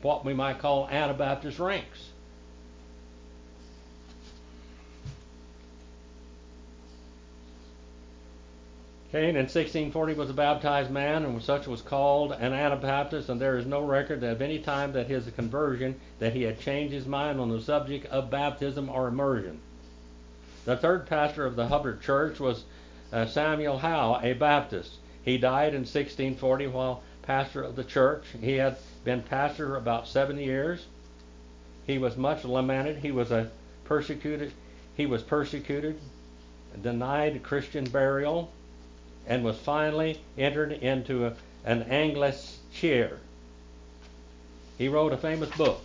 what 0.00 0.24
we 0.24 0.32
might 0.32 0.58
call 0.58 0.88
Anabaptist 0.88 1.58
ranks. 1.58 2.08
Cain 9.12 9.36
in 9.36 9.44
1640 9.44 10.14
was 10.14 10.30
a 10.30 10.34
baptized 10.34 10.90
man, 10.90 11.24
and 11.24 11.42
such 11.42 11.66
was 11.66 11.82
called 11.82 12.32
an 12.32 12.52
Anabaptist, 12.54 13.28
and 13.28 13.40
there 13.40 13.58
is 13.58 13.66
no 13.66 13.82
record 13.82 14.24
of 14.24 14.40
any 14.40 14.58
time 14.58 14.92
that 14.94 15.06
his 15.06 15.30
conversion 15.36 16.00
that 16.18 16.32
he 16.32 16.42
had 16.42 16.58
changed 16.58 16.94
his 16.94 17.06
mind 17.06 17.38
on 17.38 17.50
the 17.50 17.60
subject 17.60 18.06
of 18.06 18.30
baptism 18.30 18.88
or 18.88 19.08
immersion. 19.08 19.60
The 20.64 20.76
third 20.76 21.06
pastor 21.06 21.44
of 21.44 21.56
the 21.56 21.68
Hubbard 21.68 22.00
Church 22.00 22.40
was 22.40 22.64
uh, 23.12 23.26
Samuel 23.26 23.78
Howe, 23.78 24.18
a 24.22 24.32
Baptist. 24.32 24.96
He 25.22 25.36
died 25.36 25.74
in 25.74 25.80
1640 25.80 26.68
while 26.68 27.02
pastor 27.22 27.62
of 27.62 27.76
the 27.76 27.84
church. 27.84 28.24
He 28.40 28.54
had 28.54 28.76
been 29.04 29.22
pastor 29.22 29.76
about 29.76 30.08
seven 30.08 30.38
years. 30.38 30.86
He 31.86 31.98
was 31.98 32.16
much 32.16 32.44
lamented. 32.44 32.98
He 32.98 33.10
was 33.10 33.30
a 33.30 33.50
persecuted. 33.84 34.52
He 34.96 35.04
was 35.04 35.22
persecuted, 35.22 35.98
denied 36.82 37.42
Christian 37.42 37.84
burial 37.84 38.50
and 39.26 39.44
was 39.44 39.58
finally 39.58 40.20
entered 40.38 40.72
into 40.72 41.26
a, 41.26 41.34
an 41.64 41.82
Anglice 41.84 42.58
chair. 42.72 43.18
He 44.78 44.88
wrote 44.88 45.12
a 45.12 45.18
famous 45.18 45.50
book 45.56 45.82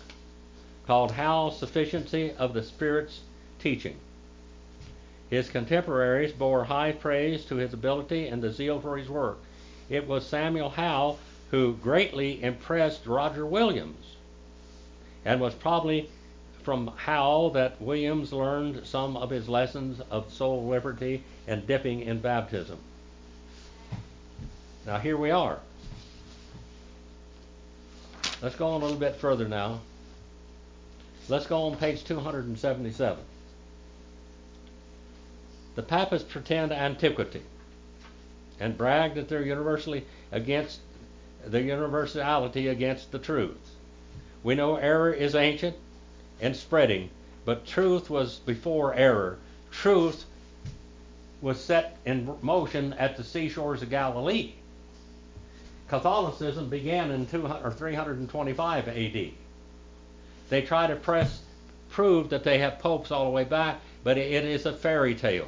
called 0.88 1.12
Howe's 1.12 1.58
Sufficiency 1.58 2.32
of 2.38 2.54
the 2.54 2.64
Spirit's 2.64 3.22
Teaching. 3.60 3.98
His 5.30 5.50
contemporaries 5.50 6.32
bore 6.32 6.64
high 6.64 6.92
praise 6.92 7.46
to 7.46 7.56
his 7.56 7.74
ability 7.74 8.28
and 8.28 8.42
the 8.42 8.52
zeal 8.52 8.82
for 8.82 8.98
his 8.98 9.10
work. 9.10 9.38
It 9.90 10.08
was 10.08 10.26
Samuel 10.26 10.70
Howe 10.70 11.18
who 11.52 11.74
greatly 11.74 12.44
impressed 12.44 13.08
Roger 13.08 13.46
Williams, 13.46 14.16
and 15.26 15.42
was 15.42 15.54
probably 15.54 16.10
from 16.64 16.88
Howe 16.96 17.50
that 17.54 17.82
Williams 17.82 18.32
learned 18.32 18.86
some 18.86 19.18
of 19.18 19.30
his 19.30 19.50
lessons 19.50 20.02
of 20.12 20.32
soul 20.32 20.68
liberty 20.68 21.24
and 21.48 21.66
dipping 21.66 22.02
in 22.02 22.20
baptism. 22.20 22.78
Now 24.86 25.00
here 25.00 25.18
we 25.18 25.32
are. 25.32 25.60
Let's 28.42 28.56
go 28.56 28.68
on 28.68 28.82
a 28.82 28.86
little 28.86 29.00
bit 29.00 29.16
further 29.16 29.48
now. 29.48 29.82
Let's 31.28 31.48
go 31.48 31.64
on 31.64 31.78
page 31.78 32.04
277. 32.04 33.18
The 35.80 35.84
Papists 35.84 36.30
pretend 36.30 36.74
antiquity 36.74 37.42
and 38.60 38.78
brag 38.78 39.16
that 39.16 39.30
they're 39.30 39.46
universally 39.46 40.06
against 40.30 40.82
the 41.46 41.62
universality 41.62 42.68
against 42.68 43.14
the 43.14 43.18
truth. 43.18 43.76
We 44.44 44.56
know 44.56 44.76
error 44.76 45.14
is 45.14 45.36
ancient 45.36 45.78
and 46.42 46.54
spreading, 46.54 47.12
but 47.46 47.66
truth 47.66 48.10
was 48.10 48.40
before 48.40 48.94
error. 48.94 49.40
Truth 49.72 50.26
was 51.40 51.64
set 51.64 51.96
in 52.04 52.36
motion 52.42 52.92
at 52.92 53.16
the 53.16 53.24
seashores 53.24 53.82
of 53.82 53.90
Galilee. 53.90 54.56
Catholicism 55.88 56.68
began 56.68 57.10
in 57.10 57.26
200, 57.26 57.66
or 57.66 57.72
325 57.72 58.88
AD. 58.90 59.32
They 60.50 60.62
try 60.62 60.88
to 60.88 60.98
press 60.98 61.42
prove 61.90 62.32
that 62.32 62.44
they 62.44 62.58
have 62.58 62.80
popes 62.80 63.12
all 63.12 63.24
the 63.24 63.32
way 63.32 63.46
back, 63.46 63.80
but 64.04 64.18
it 64.18 64.44
is 64.44 64.66
a 64.66 64.74
fairy 64.74 65.16
tale. 65.16 65.48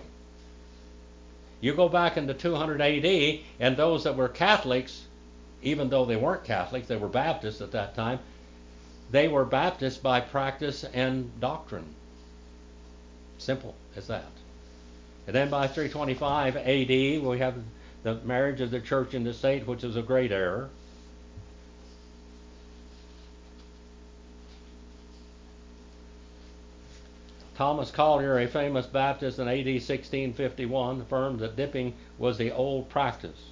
You 1.61 1.73
go 1.75 1.87
back 1.87 2.17
into 2.17 2.33
200 2.33 2.81
AD, 2.81 3.39
and 3.59 3.77
those 3.77 4.03
that 4.03 4.17
were 4.17 4.27
Catholics, 4.27 5.05
even 5.61 5.89
though 5.89 6.05
they 6.05 6.15
weren't 6.15 6.43
Catholics, 6.43 6.87
they 6.87 6.97
were 6.97 7.07
Baptists 7.07 7.61
at 7.61 7.71
that 7.71 7.95
time, 7.95 8.19
they 9.11 9.27
were 9.27 9.45
Baptists 9.45 9.97
by 9.97 10.21
practice 10.21 10.83
and 10.83 11.39
doctrine. 11.39 11.95
Simple 13.37 13.75
as 13.95 14.07
that. 14.07 14.31
And 15.27 15.35
then 15.35 15.49
by 15.49 15.67
325 15.67 16.57
AD, 16.57 16.89
we 17.23 17.39
have 17.39 17.55
the 18.03 18.15
marriage 18.25 18.61
of 18.61 18.71
the 18.71 18.79
church 18.79 19.13
and 19.13 19.25
the 19.25 19.33
state, 19.33 19.67
which 19.67 19.83
is 19.83 19.95
a 19.95 20.01
great 20.01 20.31
error. 20.31 20.69
Thomas 27.55 27.91
Collier, 27.91 28.39
a 28.39 28.47
famous 28.47 28.85
Baptist 28.85 29.39
in 29.39 29.47
AD 29.47 29.65
1651, 29.65 31.01
affirmed 31.01 31.39
that 31.39 31.55
dipping 31.55 31.93
was 32.17 32.37
the 32.37 32.51
old 32.51 32.89
practice. 32.89 33.51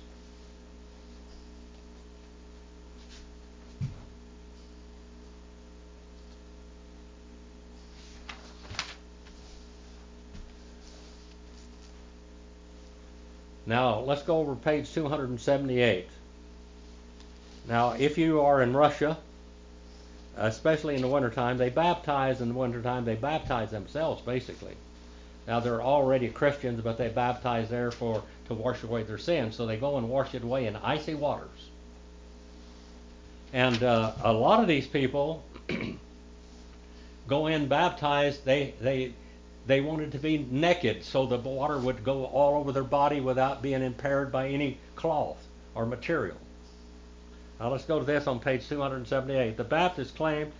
Now, 13.65 13.99
let's 13.99 14.23
go 14.23 14.39
over 14.39 14.55
page 14.55 14.91
278. 14.93 16.07
Now, 17.67 17.91
if 17.91 18.17
you 18.17 18.41
are 18.41 18.63
in 18.63 18.75
Russia, 18.75 19.17
especially 20.39 20.95
in 20.95 21.01
the 21.01 21.07
wintertime, 21.07 21.57
they 21.57 21.69
baptize 21.69 22.41
in 22.41 22.49
the 22.49 22.53
wintertime, 22.53 23.05
they 23.05 23.15
baptize 23.15 23.71
themselves 23.71 24.21
basically. 24.21 24.75
Now, 25.47 25.59
they're 25.59 25.81
already 25.81 26.29
Christians, 26.29 26.81
but 26.81 26.97
they 26.97 27.09
baptize 27.09 27.69
there 27.69 27.91
for 27.91 28.23
to 28.47 28.53
wash 28.53 28.83
away 28.83 29.03
their 29.03 29.17
sins, 29.17 29.55
so 29.55 29.65
they 29.65 29.77
go 29.77 29.97
and 29.97 30.07
wash 30.09 30.35
it 30.35 30.43
away 30.43 30.67
in 30.67 30.75
icy 30.75 31.15
waters. 31.15 31.69
And 33.51 33.81
uh, 33.81 34.13
a 34.23 34.31
lot 34.31 34.61
of 34.61 34.67
these 34.67 34.85
people 34.85 35.43
go 37.27 37.47
in 37.47 37.67
baptized, 37.67 38.45
they, 38.45 38.75
they, 38.79 39.13
they 39.65 39.81
wanted 39.81 40.11
to 40.11 40.19
be 40.19 40.37
naked 40.37 41.03
so 41.03 41.25
the 41.25 41.37
water 41.37 41.79
would 41.79 42.03
go 42.03 42.25
all 42.25 42.59
over 42.59 42.71
their 42.71 42.83
body 42.83 43.19
without 43.19 43.61
being 43.61 43.81
impaired 43.81 44.31
by 44.31 44.49
any 44.49 44.77
cloth 44.95 45.37
or 45.73 45.85
material. 45.85 46.37
Now 47.59 47.71
let's 47.71 47.85
go 47.85 47.99
to 47.99 48.05
this 48.05 48.25
on 48.25 48.39
page 48.39 48.67
278. 48.69 49.57
The 49.57 49.63
Baptists 49.63 50.11
claimed 50.11 50.51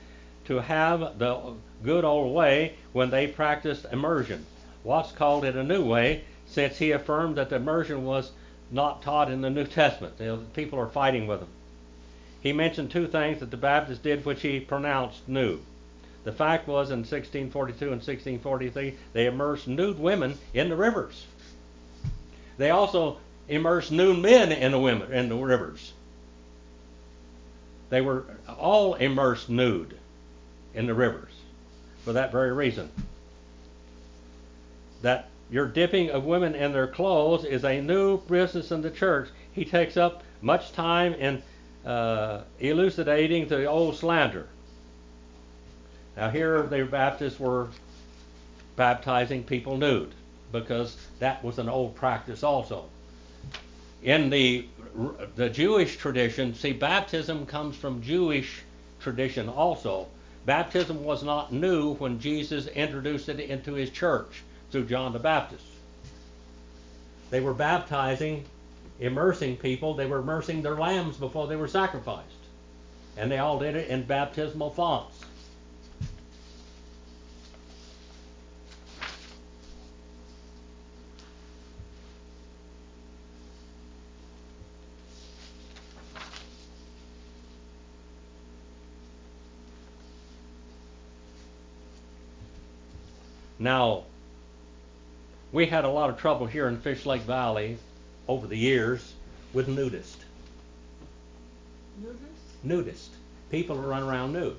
to 0.45 0.59
have 0.59 1.17
the 1.17 1.53
good 1.83 2.03
old 2.03 2.35
way 2.35 2.75
when 2.91 3.09
they 3.09 3.27
practiced 3.27 3.85
immersion. 3.91 4.45
Watts 4.83 5.11
called 5.11 5.45
it 5.45 5.55
a 5.55 5.63
new 5.63 5.85
way 5.85 6.23
since 6.45 6.77
he 6.77 6.91
affirmed 6.91 7.37
that 7.37 7.49
the 7.49 7.55
immersion 7.55 8.03
was 8.03 8.31
not 8.71 9.01
taught 9.01 9.31
in 9.31 9.41
the 9.41 9.49
New 9.49 9.65
Testament. 9.65 10.15
You 10.19 10.25
know, 10.25 10.37
people 10.53 10.79
are 10.79 10.87
fighting 10.87 11.25
with 11.27 11.41
him. 11.41 11.47
He 12.41 12.53
mentioned 12.53 12.91
two 12.91 13.07
things 13.07 13.39
that 13.39 13.51
the 13.51 13.57
Baptists 13.57 13.99
did 13.99 14.25
which 14.25 14.41
he 14.41 14.59
pronounced 14.59 15.27
new. 15.27 15.59
The 16.23 16.31
fact 16.31 16.67
was, 16.67 16.89
in 16.89 16.99
1642 16.99 17.85
and 17.85 18.01
1643, 18.01 18.95
they 19.13 19.25
immersed 19.25 19.67
nude 19.67 19.99
women 19.99 20.37
in 20.53 20.69
the 20.69 20.75
rivers. 20.75 21.25
They 22.57 22.69
also 22.69 23.19
immersed 23.47 23.91
nude 23.91 24.19
men 24.19 24.51
in 24.51 24.71
the 24.71 24.79
women 24.79 25.11
in 25.13 25.29
the 25.29 25.35
rivers. 25.35 25.93
They 27.89 28.02
were 28.02 28.25
all 28.47 28.95
immersed 28.95 29.49
nude 29.49 29.97
in 30.73 30.86
the 30.86 30.93
rivers 30.93 31.32
for 32.04 32.13
that 32.13 32.32
very 32.32 32.52
reason. 32.52 32.89
That 35.02 35.30
your 35.49 35.67
dipping 35.67 36.12
of 36.12 36.25
women 36.25 36.56
in 36.56 36.73
their 36.73 36.88
clothes 36.88 37.45
is 37.45 37.65
a 37.65 37.82
new 37.82 38.17
business 38.21 38.71
in 38.71 38.82
the 38.82 38.91
church. 38.91 39.30
He 39.52 39.65
takes 39.65 39.97
up 39.97 40.23
much 40.41 40.71
time 40.73 41.13
in 41.15 41.41
uh, 41.86 42.41
elucidating 42.60 43.47
the 43.47 43.65
old 43.65 43.95
slander. 43.95 44.47
Now, 46.15 46.30
here 46.30 46.63
the 46.63 46.84
Baptists 46.84 47.39
were 47.39 47.69
baptizing 48.75 49.43
people 49.43 49.78
nude 49.78 50.13
because 50.52 50.95
that 51.19 51.43
was 51.43 51.60
an 51.60 51.69
old 51.69 51.95
practice 51.95 52.43
also. 52.43 52.86
In 54.04 54.30
the 54.30 54.65
the 55.36 55.49
Jewish 55.49 55.97
tradition, 55.97 56.54
see, 56.54 56.73
baptism 56.73 57.45
comes 57.45 57.75
from 57.75 58.02
Jewish 58.02 58.62
tradition 58.99 59.47
also. 59.47 60.08
Baptism 60.45 61.04
was 61.04 61.23
not 61.23 61.54
new 61.54 61.93
when 61.95 62.19
Jesus 62.19 62.67
introduced 62.67 63.30
it 63.30 63.39
into 63.39 63.73
his 63.73 63.89
church 63.89 64.43
through 64.71 64.86
John 64.86 65.13
the 65.13 65.19
Baptist. 65.19 65.63
They 67.30 67.39
were 67.39 67.54
baptizing, 67.54 68.45
immersing 68.99 69.58
people. 69.58 69.93
They 69.93 70.08
were 70.08 70.19
immersing 70.19 70.62
their 70.62 70.75
lambs 70.75 71.17
before 71.17 71.47
they 71.47 71.56
were 71.56 71.67
sacrificed. 71.67 72.25
And 73.17 73.32
they 73.32 73.38
all 73.38 73.60
did 73.60 73.75
it 73.75 73.89
in 73.89 74.04
baptismal 74.04 74.71
fonts. 74.71 75.23
Now, 93.60 94.06
we 95.52 95.65
had 95.65 95.84
a 95.84 95.89
lot 95.89 96.10
of 96.10 96.17
trouble 96.17 96.45
here 96.45 96.67
in 96.69 96.80
Fish 96.80 97.06
Lake 97.06 97.24
Valley 97.24 97.78
over 98.28 98.48
the 98.48 98.58
years 98.58 99.13
with 99.54 99.67
nudists. 99.67 100.15
Nudist? 102.02 102.65
Nudists. 102.65 103.10
People 103.52 103.76
who 103.76 103.82
run 103.82 104.04
around 104.04 104.32
nude. 104.32 104.56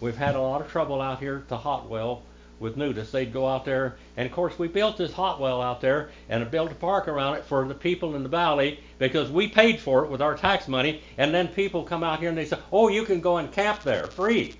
We've 0.00 0.16
had 0.16 0.36
a 0.36 0.40
lot 0.40 0.60
of 0.60 0.70
trouble 0.70 1.02
out 1.02 1.18
here 1.18 1.36
at 1.36 1.48
the 1.48 1.56
hot 1.56 1.88
well 1.88 2.22
with 2.60 2.76
nudists. 2.76 3.10
They'd 3.10 3.32
go 3.32 3.48
out 3.48 3.64
there, 3.64 3.96
and 4.16 4.26
of 4.26 4.32
course, 4.32 4.58
we 4.58 4.68
built 4.68 4.96
this 4.96 5.12
hot 5.12 5.40
well 5.40 5.60
out 5.60 5.80
there 5.80 6.10
and 6.28 6.48
built 6.50 6.70
a 6.70 6.74
park 6.74 7.08
around 7.08 7.36
it 7.36 7.44
for 7.44 7.66
the 7.66 7.74
people 7.74 8.14
in 8.14 8.22
the 8.22 8.28
valley 8.28 8.78
because 8.98 9.30
we 9.30 9.48
paid 9.48 9.80
for 9.80 10.04
it 10.04 10.10
with 10.10 10.22
our 10.22 10.36
tax 10.36 10.68
money. 10.68 11.02
And 11.18 11.34
then 11.34 11.48
people 11.48 11.82
come 11.82 12.04
out 12.04 12.20
here 12.20 12.28
and 12.28 12.38
they 12.38 12.44
say, 12.44 12.58
"Oh, 12.70 12.88
you 12.88 13.04
can 13.04 13.20
go 13.20 13.38
and 13.38 13.50
camp 13.50 13.82
there 13.82 14.06
free." 14.06 14.54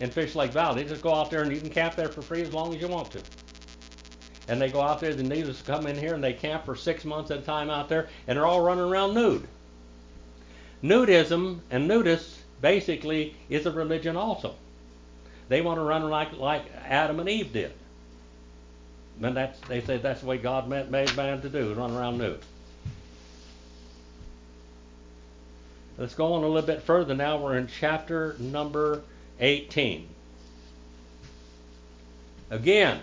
In 0.00 0.10
Fish 0.10 0.34
Lake 0.34 0.52
Valley. 0.52 0.82
They 0.82 0.88
just 0.88 1.02
go 1.02 1.14
out 1.14 1.30
there 1.30 1.42
and 1.42 1.52
you 1.52 1.60
can 1.60 1.70
camp 1.70 1.94
there 1.94 2.08
for 2.08 2.22
free 2.22 2.42
as 2.42 2.52
long 2.52 2.74
as 2.74 2.80
you 2.80 2.88
want 2.88 3.10
to. 3.12 3.22
And 4.48 4.60
they 4.60 4.70
go 4.70 4.82
out 4.82 5.00
there, 5.00 5.14
the 5.14 5.22
natives 5.22 5.62
come 5.62 5.86
in 5.86 5.96
here 5.96 6.14
and 6.14 6.22
they 6.22 6.32
camp 6.32 6.64
for 6.66 6.76
six 6.76 7.04
months 7.04 7.30
at 7.30 7.38
a 7.38 7.42
time 7.42 7.70
out 7.70 7.88
there, 7.88 8.08
and 8.26 8.36
they're 8.36 8.46
all 8.46 8.60
running 8.60 8.84
around 8.84 9.14
nude. 9.14 9.46
Nudism 10.82 11.60
and 11.70 11.88
nudists 11.88 12.36
basically 12.60 13.34
is 13.48 13.64
a 13.64 13.70
religion 13.70 14.16
also. 14.16 14.54
They 15.48 15.62
want 15.62 15.78
to 15.78 15.82
run 15.82 16.08
like 16.10 16.32
like 16.34 16.64
Adam 16.86 17.20
and 17.20 17.28
Eve 17.28 17.52
did. 17.52 17.72
And 19.22 19.36
that's 19.36 19.58
they 19.60 19.80
say 19.80 19.98
that's 19.98 20.20
the 20.20 20.26
way 20.26 20.38
God 20.38 20.68
made 20.68 21.16
man 21.16 21.40
to 21.40 21.48
do, 21.48 21.72
run 21.74 21.92
around 21.92 22.18
nude. 22.18 22.40
Let's 25.96 26.14
go 26.14 26.32
on 26.32 26.42
a 26.42 26.48
little 26.48 26.66
bit 26.66 26.82
further 26.82 27.14
now. 27.14 27.38
We're 27.38 27.56
in 27.56 27.68
chapter 27.68 28.36
number 28.38 29.02
18. 29.40 30.08
Again, 32.50 33.00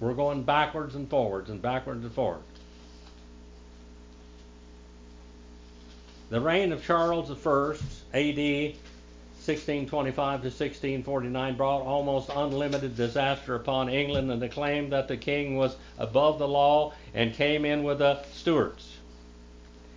we're 0.00 0.14
going 0.14 0.42
backwards 0.42 0.94
and 0.94 1.08
forwards 1.08 1.50
and 1.50 1.60
backwards 1.60 2.04
and 2.04 2.12
forwards. 2.12 2.44
The 6.30 6.40
reign 6.40 6.72
of 6.72 6.84
Charles 6.84 7.30
I, 7.30 7.36
AD 8.18 8.74
1625 9.44 10.14
to 10.14 10.46
1649, 10.46 11.56
brought 11.56 11.82
almost 11.82 12.30
unlimited 12.34 12.96
disaster 12.96 13.54
upon 13.54 13.88
England 13.88 14.30
and 14.30 14.40
the 14.40 14.48
claim 14.48 14.90
that 14.90 15.06
the 15.06 15.16
king 15.16 15.56
was 15.56 15.76
above 15.98 16.38
the 16.38 16.48
law 16.48 16.92
and 17.12 17.34
came 17.34 17.64
in 17.64 17.82
with 17.82 17.98
the 17.98 18.22
Stuarts. 18.32 18.96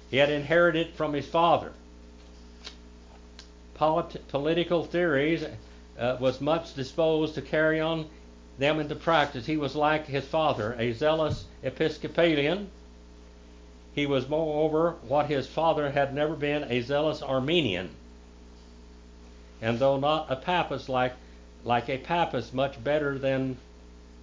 He 0.09 0.17
had 0.17 0.29
inherited 0.29 0.93
from 0.95 1.13
his 1.13 1.27
father 1.27 1.71
polit- 3.77 4.27
political 4.27 4.83
theories, 4.83 5.45
uh, 5.97 6.17
was 6.19 6.41
much 6.41 6.75
disposed 6.75 7.35
to 7.35 7.41
carry 7.41 7.79
on 7.79 8.07
them 8.57 8.79
into 8.79 8.95
practice. 8.95 9.45
He 9.45 9.57
was 9.57 9.75
like 9.75 10.05
his 10.07 10.25
father, 10.25 10.75
a 10.79 10.93
zealous 10.93 11.45
Episcopalian. 11.63 12.69
He 13.93 14.05
was, 14.05 14.27
moreover, 14.29 14.95
what 15.07 15.27
his 15.27 15.47
father 15.47 15.91
had 15.91 16.13
never 16.13 16.35
been, 16.35 16.65
a 16.69 16.81
zealous 16.81 17.21
Arminian. 17.21 17.89
And 19.61 19.79
though 19.79 19.97
not 19.97 20.27
a 20.29 20.35
papist 20.35 20.87
like, 20.87 21.13
like 21.63 21.89
a 21.89 21.97
papist, 21.97 22.53
much 22.53 22.83
better 22.83 23.17
than 23.17 23.57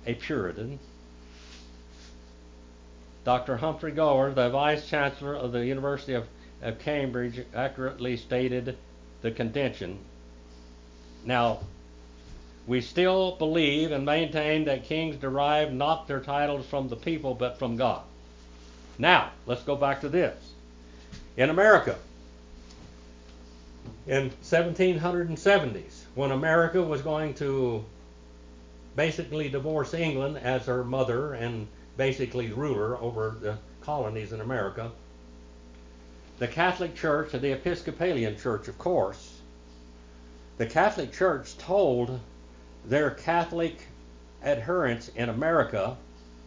a 0.07 0.15
Puritan. 0.15 0.79
Dr. 3.25 3.57
Humphrey 3.57 3.93
Gower, 3.93 4.33
the 4.33 4.51
Vice 4.51 4.89
Chancellor 4.89 5.35
of 5.35 5.53
the 5.53 5.65
University 5.65 6.13
of, 6.13 6.27
of 6.63 6.79
Cambridge, 6.79 7.45
accurately 7.55 8.17
stated 8.17 8.77
the 9.25 9.31
contention. 9.31 9.99
Now, 11.25 11.61
we 12.67 12.83
still 12.83 13.37
believe 13.37 13.91
and 13.91 14.05
maintain 14.05 14.67
that 14.67 14.85
kings 14.85 15.17
derive 15.17 15.73
not 15.73 16.07
their 16.07 16.21
titles 16.21 16.67
from 16.67 16.89
the 16.89 16.97
people 16.97 17.35
but 17.35 17.59
from 17.59 17.77
God. 17.77 18.03
Now, 18.99 19.31
let's 19.47 19.63
go 19.63 19.77
back 19.77 20.03
to 20.03 20.11
this. 20.11 20.37
In 21.39 21.49
America, 21.49 21.97
in 24.07 24.31
1770s, 24.43 26.03
when 26.15 26.31
America 26.31 26.83
was 26.83 27.01
going 27.01 27.33
to 27.35 27.83
basically 28.95 29.49
divorce 29.49 29.95
England 29.95 30.37
as 30.37 30.67
her 30.67 30.85
mother 30.85 31.33
and 31.33 31.67
basically 31.97 32.53
ruler 32.53 32.99
over 32.99 33.37
the 33.41 33.57
colonies 33.81 34.35
in 34.35 34.43
America, 34.43 34.93
the 36.39 36.49
Catholic 36.49 36.95
Church 36.95 37.33
and 37.35 37.43
the 37.43 37.53
Episcopalian 37.53 38.37
Church, 38.37 38.69
of 38.69 38.79
course, 38.79 39.41
the 40.59 40.67
Catholic 40.67 41.13
Church 41.13 41.57
told 41.59 42.21
their 42.85 43.11
Catholic 43.11 43.79
adherents 44.43 45.09
in 45.17 45.29
America, 45.29 45.97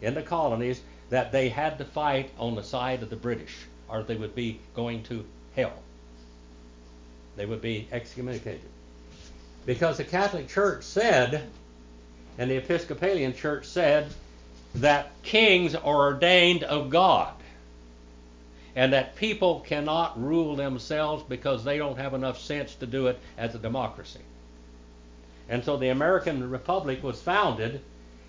in 0.02 0.14
the 0.14 0.22
colonies, 0.22 0.82
that 1.10 1.32
they 1.32 1.50
had 1.50 1.78
to 1.78 1.86
fight 1.86 2.30
on 2.38 2.56
the 2.56 2.64
side 2.64 3.02
of 3.02 3.10
the 3.10 3.16
British 3.16 3.56
or 3.90 4.04
they 4.04 4.16
would 4.16 4.36
be 4.36 4.60
going 4.76 5.04
to 5.04 5.26
hell. 5.56 5.74
They 7.36 7.46
would 7.46 7.62
be 7.62 7.88
excommunicated. 7.92 8.70
Because 9.66 9.98
the 9.98 10.04
Catholic 10.04 10.48
Church 10.48 10.84
said, 10.84 11.44
and 12.38 12.52
the 12.52 12.58
Episcopalian 12.58 13.34
Church 13.34 13.66
said, 13.66 14.08
that 14.76 15.12
kings 15.24 15.76
are 15.76 15.96
ordained 15.96 16.64
of 16.64 16.90
God 16.90 17.34
and 18.78 18.94
that 18.94 19.16
people 19.16 19.62
cannot 19.62 20.24
rule 20.24 20.56
themselves 20.56 21.24
because 21.28 21.64
they 21.64 21.80
don't 21.80 21.98
have 21.98 22.14
enough 22.14 22.40
sense 22.40 22.76
to 22.76 22.86
do 22.86 23.08
it 23.08 23.20
as 23.36 23.56
a 23.56 23.58
democracy. 23.58 24.22
And 25.50 25.66
so 25.66 25.78
the 25.78 25.90
American 25.90 26.48
Republic 26.48 27.02
was 27.02 27.20
founded 27.20 27.82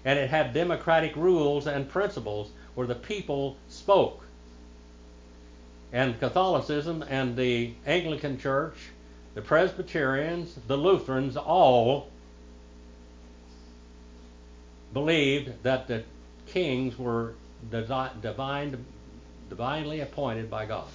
and 0.07 0.19
it 0.19 0.31
had 0.31 0.55
democratic 0.55 1.15
rules 1.17 1.67
and 1.67 1.87
principles 1.87 2.51
where 2.75 2.87
the 2.87 2.95
people 2.95 3.59
spoke. 3.69 4.25
And 5.93 6.19
Catholicism 6.19 7.05
and 7.11 7.37
the 7.37 7.75
Anglican 7.85 8.39
Church, 8.39 8.77
the 9.35 9.43
Presbyterians, 9.43 10.57
the 10.67 10.79
Lutherans 10.79 11.37
all 11.37 12.09
believed 14.95 15.63
that 15.63 15.89
the 15.89 16.05
kings 16.47 16.99
were 16.99 17.35
divine, 17.71 18.87
divinely 19.49 20.01
appointed 20.01 20.51
by 20.51 20.67
God. 20.67 20.89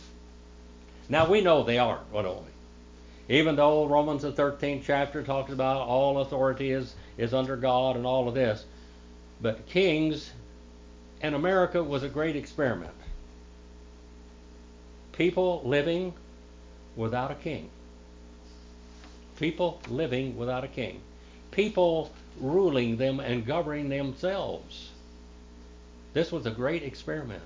Now 1.10 1.30
we 1.30 1.42
know 1.42 1.63
they 1.63 1.78
aren't, 1.78 2.12
what 2.12 2.24
don't 2.24 2.44
we? 2.44 3.36
Even 3.36 3.56
though 3.56 3.88
Romans 3.88 4.24
the 4.24 4.32
13th 4.32 4.84
chapter 4.86 5.24
talks 5.24 5.52
about 5.52 5.88
all 5.88 6.20
authority 6.20 6.72
is, 6.72 6.96
is 7.18 7.34
under 7.34 7.56
God 7.56 7.96
and 7.96 8.06
all 8.06 8.28
of 8.28 8.34
this, 8.34 8.66
but 9.42 9.66
kings 9.68 10.32
and 11.22 11.36
America 11.36 11.84
was 11.84 12.04
a 12.04 12.10
great 12.10 12.36
experiment. 12.36 12.94
People 15.13 15.62
living 15.63 16.13
without 16.96 17.32
a 17.32 17.36
king. 17.36 17.70
People 19.38 19.82
living 19.89 20.38
without 20.38 20.63
a 20.63 20.68
king. 20.68 21.02
People 21.52 22.12
ruling 22.39 22.98
them 22.98 23.20
and 23.20 23.46
governing 23.46 23.89
themselves. 23.89 24.89
This 26.13 26.32
was 26.32 26.46
a 26.46 26.52
great 26.52 26.84
experiment. 26.84 27.42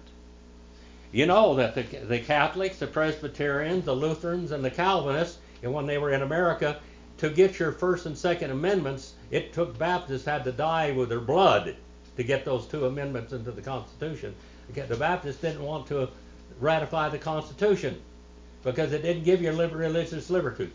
You 1.12 1.26
know 1.26 1.56
that 1.56 1.76
the, 1.76 1.84
the 1.84 2.20
Catholics, 2.20 2.80
the 2.80 2.88
Presbyterians, 2.88 3.86
the 3.86 3.96
Lutherans, 3.96 4.52
and 4.52 4.64
the 4.64 4.72
Calvinists 4.72 5.40
and 5.64 5.74
when 5.74 5.86
they 5.86 5.98
were 5.98 6.12
in 6.12 6.22
America, 6.22 6.80
to 7.18 7.30
get 7.30 7.60
your 7.60 7.72
First 7.72 8.06
and 8.06 8.18
Second 8.18 8.52
Amendments, 8.52 9.14
it 9.32 9.54
took 9.54 9.78
Baptists 9.78 10.26
had 10.26 10.44
to 10.44 10.52
die 10.52 10.92
with 10.92 11.10
their 11.10 11.20
blood 11.20 11.76
to 12.16 12.24
get 12.24 12.46
those 12.46 12.68
two 12.68 12.86
amendments 12.86 13.34
into 13.34 13.52
the 13.52 13.62
Constitution. 13.62 14.36
The 14.74 14.96
Baptists 14.96 15.42
didn't 15.42 15.64
want 15.64 15.88
to 15.88 16.10
ratify 16.60 17.10
the 17.10 17.18
Constitution 17.18 18.00
because 18.64 18.92
it 18.92 19.02
didn't 19.02 19.24
give 19.24 19.42
you 19.42 19.52
religious 19.52 20.30
liberty. 20.30 20.72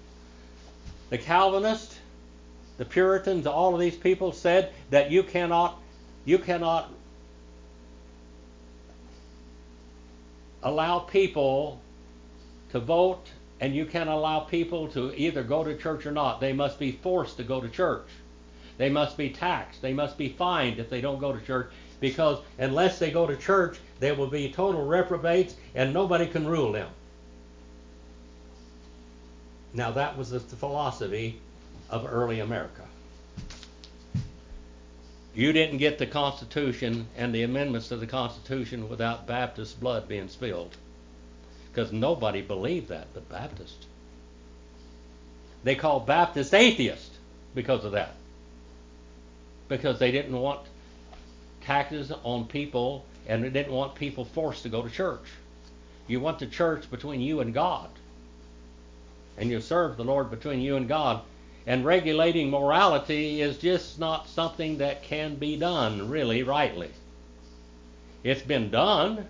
The 1.11 1.19
Calvinists, 1.19 1.99
the 2.79 2.85
Puritans, 2.85 3.47
all 3.47 3.75
of 3.75 3.81
these 3.81 3.97
people 3.97 4.33
said 4.33 4.73
that 4.91 5.11
you 5.11 5.23
cannot, 5.23 5.79
you 6.25 6.39
cannot 6.39 6.93
allow 10.63 11.01
people 11.01 11.81
to 12.71 12.81
vote 12.81 13.27
and 13.61 13.75
you 13.75 13.87
can't 13.87 14.11
allow 14.11 14.41
people 14.41 14.89
to 14.89 15.15
either 15.17 15.43
go 15.43 15.63
to 15.63 15.77
church 15.77 16.05
or 16.05 16.13
not. 16.13 16.41
They 16.41 16.53
must 16.53 16.79
be 16.79 16.93
forced 16.93 17.37
to 17.37 17.45
go 17.45 17.61
to 17.61 17.69
church. 17.69 18.07
They 18.77 18.89
must 18.89 19.17
be 19.17 19.31
taxed. 19.31 19.83
They 19.83 19.93
must 19.93 20.19
be 20.19 20.31
fined 20.31 20.81
if 20.81 20.91
they 20.91 21.01
don't 21.01 21.21
go 21.21 21.33
to 21.33 21.41
church 21.45 21.71
because 22.01 22.41
unless 22.59 22.99
they 22.99 23.13
go 23.13 23.27
to 23.27 23.37
church, 23.37 23.79
they 24.01 24.11
will 24.11 24.27
be 24.27 24.51
total 24.51 24.85
reprobates 24.85 25.55
and 25.75 25.95
nobody 25.95 26.27
can 26.27 26.47
rule 26.47 26.73
them. 26.73 26.89
Now, 29.75 29.93
that 29.93 30.19
was 30.19 30.31
the 30.31 30.41
philosophy 30.41 31.41
of 31.89 32.05
early 32.11 32.41
America. 32.41 32.83
You 35.35 35.53
didn't 35.53 35.79
get 35.79 35.99
the 35.99 36.07
Constitution 36.07 37.07
and 37.17 37.35
the 37.35 37.43
amendments 37.43 37.89
to 37.89 37.97
the 37.97 38.07
Constitution 38.07 38.89
without 38.89 39.27
Baptist 39.27 39.81
blood 39.81 40.07
being 40.07 40.29
spilled 40.29 40.77
because 41.73 41.91
nobody 41.91 42.43
believed 42.43 42.89
that 42.89 43.07
but 43.15 43.29
Baptists. 43.31 43.87
They 45.65 45.75
called 45.75 46.07
Baptists 46.07 46.53
atheists 46.53 47.11
because 47.55 47.85
of 47.85 47.93
that. 47.93 48.15
Because 49.69 49.99
they 49.99 50.11
didn't 50.11 50.39
want 50.39 50.61
taxes 51.63 52.13
on 52.25 52.47
people 52.47 53.07
and 53.27 53.43
they 53.43 53.51
didn't 53.51 53.73
want 53.73 53.95
people 53.95 54.25
forced 54.25 54.65
to 54.65 54.69
go 54.69 54.83
to 54.83 54.91
church. 54.91 55.25
You 56.09 56.21
want 56.21 56.41
the 56.41 56.47
church 56.47 56.91
between 56.91 57.21
you 57.21 57.41
and 57.41 57.55
God. 57.55 57.89
And 59.39 59.51
you 59.51 59.61
serve 59.63 59.97
the 59.97 60.05
Lord 60.05 60.31
between 60.31 60.61
you 60.61 60.77
and 60.77 60.89
God. 60.89 61.23
And 61.67 61.85
regulating 61.85 62.51
morality 62.51 63.41
is 63.41 63.59
just 63.59 63.99
not 63.99 64.29
something 64.29 64.79
that 64.79 65.03
can 65.03 65.37
be 65.37 65.57
done 65.57 66.09
really 66.09 66.43
rightly. 66.43 66.91
It's 68.25 68.43
been 68.43 68.71
done, 68.71 69.29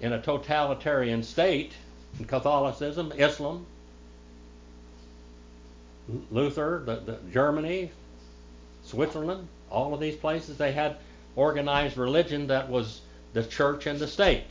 in 0.00 0.12
a 0.12 0.20
totalitarian 0.20 1.22
state, 1.22 1.72
in 2.18 2.24
Catholicism, 2.24 3.12
Islam, 3.16 3.66
Luther, 6.30 6.82
the, 6.84 6.96
the, 6.96 7.18
Germany, 7.32 7.90
Switzerland, 8.84 9.46
all 9.70 9.94
of 9.94 10.00
these 10.00 10.16
places, 10.16 10.58
they 10.58 10.72
had 10.72 10.96
organized 11.36 11.96
religion 11.96 12.48
that 12.48 12.68
was 12.68 13.00
the 13.32 13.44
church 13.44 13.86
and 13.86 13.98
the 13.98 14.08
state. 14.08 14.46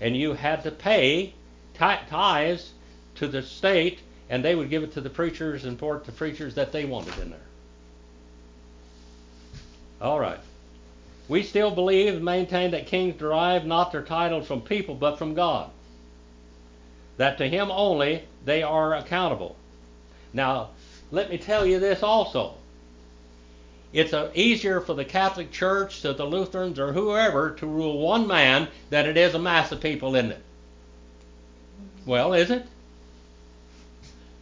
And 0.00 0.16
you 0.16 0.32
had 0.32 0.62
to 0.64 0.70
pay 0.70 1.34
tithes 1.74 2.72
to 3.16 3.28
the 3.28 3.42
state, 3.42 4.00
and 4.28 4.44
they 4.44 4.54
would 4.54 4.70
give 4.70 4.82
it 4.82 4.92
to 4.92 5.00
the 5.00 5.10
preachers 5.10 5.64
and 5.64 5.78
for 5.78 6.02
the 6.04 6.12
preachers 6.12 6.54
that 6.54 6.72
they 6.72 6.84
wanted 6.84 7.16
in 7.18 7.30
there. 7.30 7.38
All 10.00 10.20
right. 10.20 10.40
We 11.28 11.42
still 11.42 11.70
believe 11.70 12.14
and 12.14 12.24
maintain 12.24 12.70
that 12.72 12.86
kings 12.86 13.16
derive 13.16 13.64
not 13.64 13.92
their 13.92 14.02
titles 14.02 14.46
from 14.46 14.60
people 14.60 14.94
but 14.94 15.18
from 15.18 15.34
God. 15.34 15.70
That 17.16 17.38
to 17.38 17.48
Him 17.48 17.70
only 17.70 18.24
they 18.44 18.62
are 18.62 18.94
accountable. 18.94 19.56
Now, 20.32 20.70
let 21.10 21.30
me 21.30 21.38
tell 21.38 21.64
you 21.64 21.80
this 21.80 22.02
also. 22.02 22.54
It's 23.92 24.12
a, 24.12 24.30
easier 24.34 24.80
for 24.80 24.94
the 24.94 25.04
Catholic 25.04 25.50
Church, 25.50 26.02
to 26.02 26.12
the 26.12 26.26
Lutherans, 26.26 26.78
or 26.78 26.92
whoever 26.92 27.52
to 27.52 27.66
rule 27.66 27.98
one 27.98 28.26
man 28.26 28.68
than 28.90 29.06
it 29.06 29.16
is 29.16 29.34
a 29.34 29.38
mass 29.38 29.72
of 29.72 29.80
people, 29.80 30.14
isn't 30.14 30.32
it? 30.32 30.42
Well, 32.04 32.34
is 32.34 32.50
it? 32.50 32.66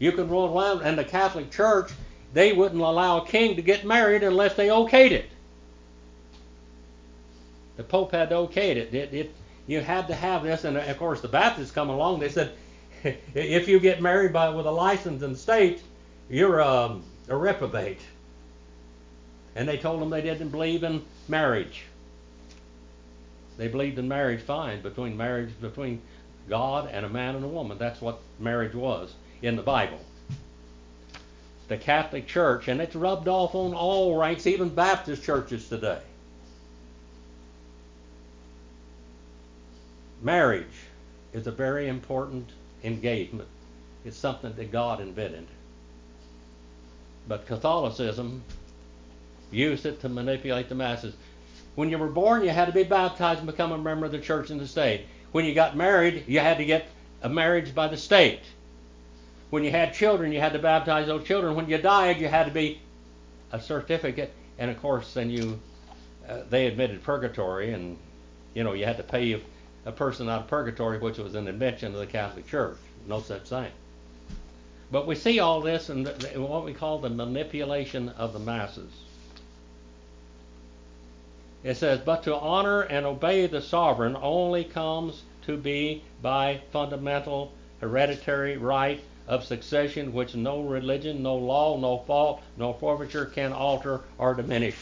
You 0.05 0.13
can 0.13 0.29
rule 0.29 0.55
around, 0.55 0.83
and 0.83 0.99
the 0.99 1.05
Catholic 1.05 1.51
Church, 1.51 1.91
they 2.35 2.53
wouldn't 2.53 2.83
allow 2.83 3.23
a 3.23 3.27
king 3.27 3.57
to 3.57 3.63
get 3.63 3.87
married 3.87 4.23
unless 4.23 4.55
they 4.55 4.69
okayed 4.69 5.13
it. 5.13 5.31
The 7.79 7.85
Pope 7.85 8.13
had 8.13 8.29
okayed 8.29 8.77
it. 8.77 8.93
It, 8.93 9.15
it. 9.15 9.35
You 9.67 9.81
had 9.81 10.07
to 10.09 10.15
have 10.15 10.43
this, 10.43 10.65
and 10.65 10.77
of 10.77 10.99
course 10.99 11.23
the 11.23 11.29
Baptists 11.29 11.71
come 11.71 11.89
along. 11.89 12.21
They 12.21 12.29
said, 12.29 12.53
if 13.35 13.67
you 13.67 13.81
get 13.81 14.03
married 14.03 14.35
by 14.35 14.51
with 14.51 14.67
a 14.67 14.71
license 14.71 15.23
in 15.23 15.33
the 15.33 15.39
state, 15.39 15.83
you're 16.29 16.61
um, 16.61 17.03
a 17.31 17.35
reprobate. 17.35 18.03
And 19.57 19.67
they 19.67 19.79
told 19.79 20.03
them 20.03 20.11
they 20.11 20.21
didn't 20.21 20.51
believe 20.51 20.85
in 20.85 21.03
marriage. 21.29 21.85
They 23.57 23.69
believed 23.69 23.99
in 23.99 24.07
marriage 24.07 24.43
fine 24.43 24.83
between 24.83 25.17
marriage 25.17 25.59
between 25.63 26.03
God 26.47 26.91
and 26.93 27.07
a 27.07 27.09
man 27.09 27.37
and 27.37 27.45
a 27.47 27.49
woman. 27.49 27.79
That's 27.79 28.03
what 28.03 28.21
marriage 28.39 28.75
was 28.75 29.15
in 29.47 29.57
the 29.57 29.63
Bible. 29.63 30.01
The 31.69 31.77
Catholic 31.77 32.27
Church, 32.27 32.69
and 32.69 32.81
it's 32.81 32.95
rubbed 32.95 33.29
off 33.29 33.55
on 33.55 33.75
all 33.75 34.17
ranks, 34.17 34.47
even 34.47 34.69
Baptist 34.69 35.23
churches 35.23 35.69
today 35.69 36.01
marriage 40.25 40.87
is 41.35 41.47
a 41.47 41.53
very 41.53 41.87
important 41.87 42.49
engagement. 42.83 43.49
It's 44.05 44.17
something 44.17 44.55
that 44.57 44.73
God 44.73 45.01
invented. 45.01 45.47
But 47.29 47.47
Catholicism 47.47 48.43
used 49.51 49.87
it 49.87 50.01
to 50.01 50.09
manipulate 50.09 50.69
the 50.69 50.75
masses. 50.75 51.15
When 51.75 51.91
you 51.91 51.99
were 51.99 52.09
born, 52.09 52.43
you 52.43 52.51
had 52.51 52.67
to 52.67 52.73
be 52.73 52.85
baptized 52.85 53.39
and 53.39 53.47
become 53.47 53.73
a 53.73 53.79
member 53.79 54.07
of 54.07 54.13
the 54.13 54.19
church 54.19 54.51
in 54.51 54.59
the 54.59 54.67
state. 54.67 55.07
When 55.33 55.45
you 55.45 55.55
got 55.55 55.77
married, 55.77 56.25
you 56.27 56.41
had 56.41 56.59
to 56.59 56.65
get 56.65 56.87
a 57.23 57.29
marriage 57.29 57.75
by 57.75 57.89
the 57.89 57.97
state. 57.97 58.41
When 59.55 59.63
you 59.63 59.71
had 59.71 59.95
children, 59.95 60.33
you 60.33 60.41
had 60.41 60.55
to 60.55 60.59
baptize 60.59 61.07
those 61.07 61.25
children. 61.25 61.55
When 61.55 61.69
you 61.69 61.79
died, 61.79 62.21
you 62.21 62.27
had 62.27 62.47
to 62.47 62.51
be 62.51 62.81
a 63.53 63.61
certificate, 63.61 64.33
and 64.59 64.69
of 64.69 64.83
course, 64.83 65.15
then 65.15 65.31
you 65.31 65.61
uh, 66.29 66.41
they 66.51 66.67
admitted 66.67 67.05
purgatory, 67.05 67.73
and 67.73 67.97
you 68.53 68.65
know 68.65 68.73
you 68.73 68.85
had 68.85 68.97
to 68.97 69.05
pay 69.05 69.41
a 69.87 69.93
person 69.93 70.29
out 70.29 70.41
of 70.41 70.49
purgatory, 70.49 70.99
which 70.99 71.19
was 71.19 71.37
an 71.37 71.47
invention 71.47 71.93
of 71.93 72.01
the 72.01 72.07
Catholic 72.07 72.49
Church. 72.49 72.79
No 73.07 73.21
such 73.21 73.45
thing. 73.45 73.71
But 74.91 75.07
we 75.07 75.15
see 75.15 75.39
all 75.39 75.61
this 75.61 75.89
in, 75.89 76.03
the, 76.03 76.35
in 76.35 76.43
what 76.43 76.65
we 76.65 76.75
call 76.75 76.99
the 76.99 77.11
manipulation 77.11 78.09
of 78.09 78.33
the 78.33 78.41
masses. 78.41 78.91
It 81.63 81.77
says, 81.77 82.01
but 82.01 82.25
to 82.25 82.35
honor 82.35 82.81
and 82.81 83.07
obey 83.07 83.47
the 83.47 83.63
sovereign 83.63 84.17
only 84.21 84.65
comes 84.65 85.23
to 85.47 85.57
be 85.57 86.03
by 86.21 86.61
fundamental 86.73 87.53
hereditary 87.81 88.57
right 88.57 89.01
of 89.27 89.45
succession 89.45 90.13
which 90.13 90.35
no 90.35 90.61
religion, 90.61 91.23
no 91.23 91.37
law, 91.37 91.79
no 91.79 91.99
fault, 92.07 92.43
no 92.57 92.73
forfeiture 92.75 93.27
can 93.27 93.53
alter 93.53 94.01
or 94.19 94.35
diminish. 94.35 94.77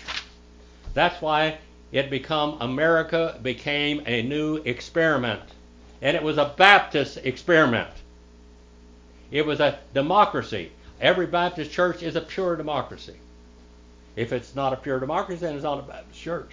That's 0.95 1.21
why 1.23 1.59
it 1.93 2.11
become 2.11 2.57
America 2.61 3.39
became 3.43 4.03
a 4.07 4.23
new 4.23 4.57
experiment. 4.57 5.43
And 6.01 6.17
it 6.17 6.23
was 6.23 6.39
a 6.39 6.53
Baptist 6.57 7.19
experiment. 7.19 7.91
It 9.31 9.47
was 9.47 9.61
a 9.61 9.79
democracy. 9.95 10.73
Every 11.01 11.27
Baptist 11.27 11.71
church 11.71 12.03
is 12.03 12.17
a 12.17 12.21
pure 12.21 12.57
democracy. 12.57 13.17
If 14.17 14.33
it's 14.33 14.55
not 14.55 14.73
a 14.73 14.77
pure 14.77 15.01
democracy, 15.01 15.41
then 15.41 15.55
it's 15.55 15.65
not 15.65 15.79
a 15.79 15.83
Baptist 15.83 16.21
church. 16.21 16.51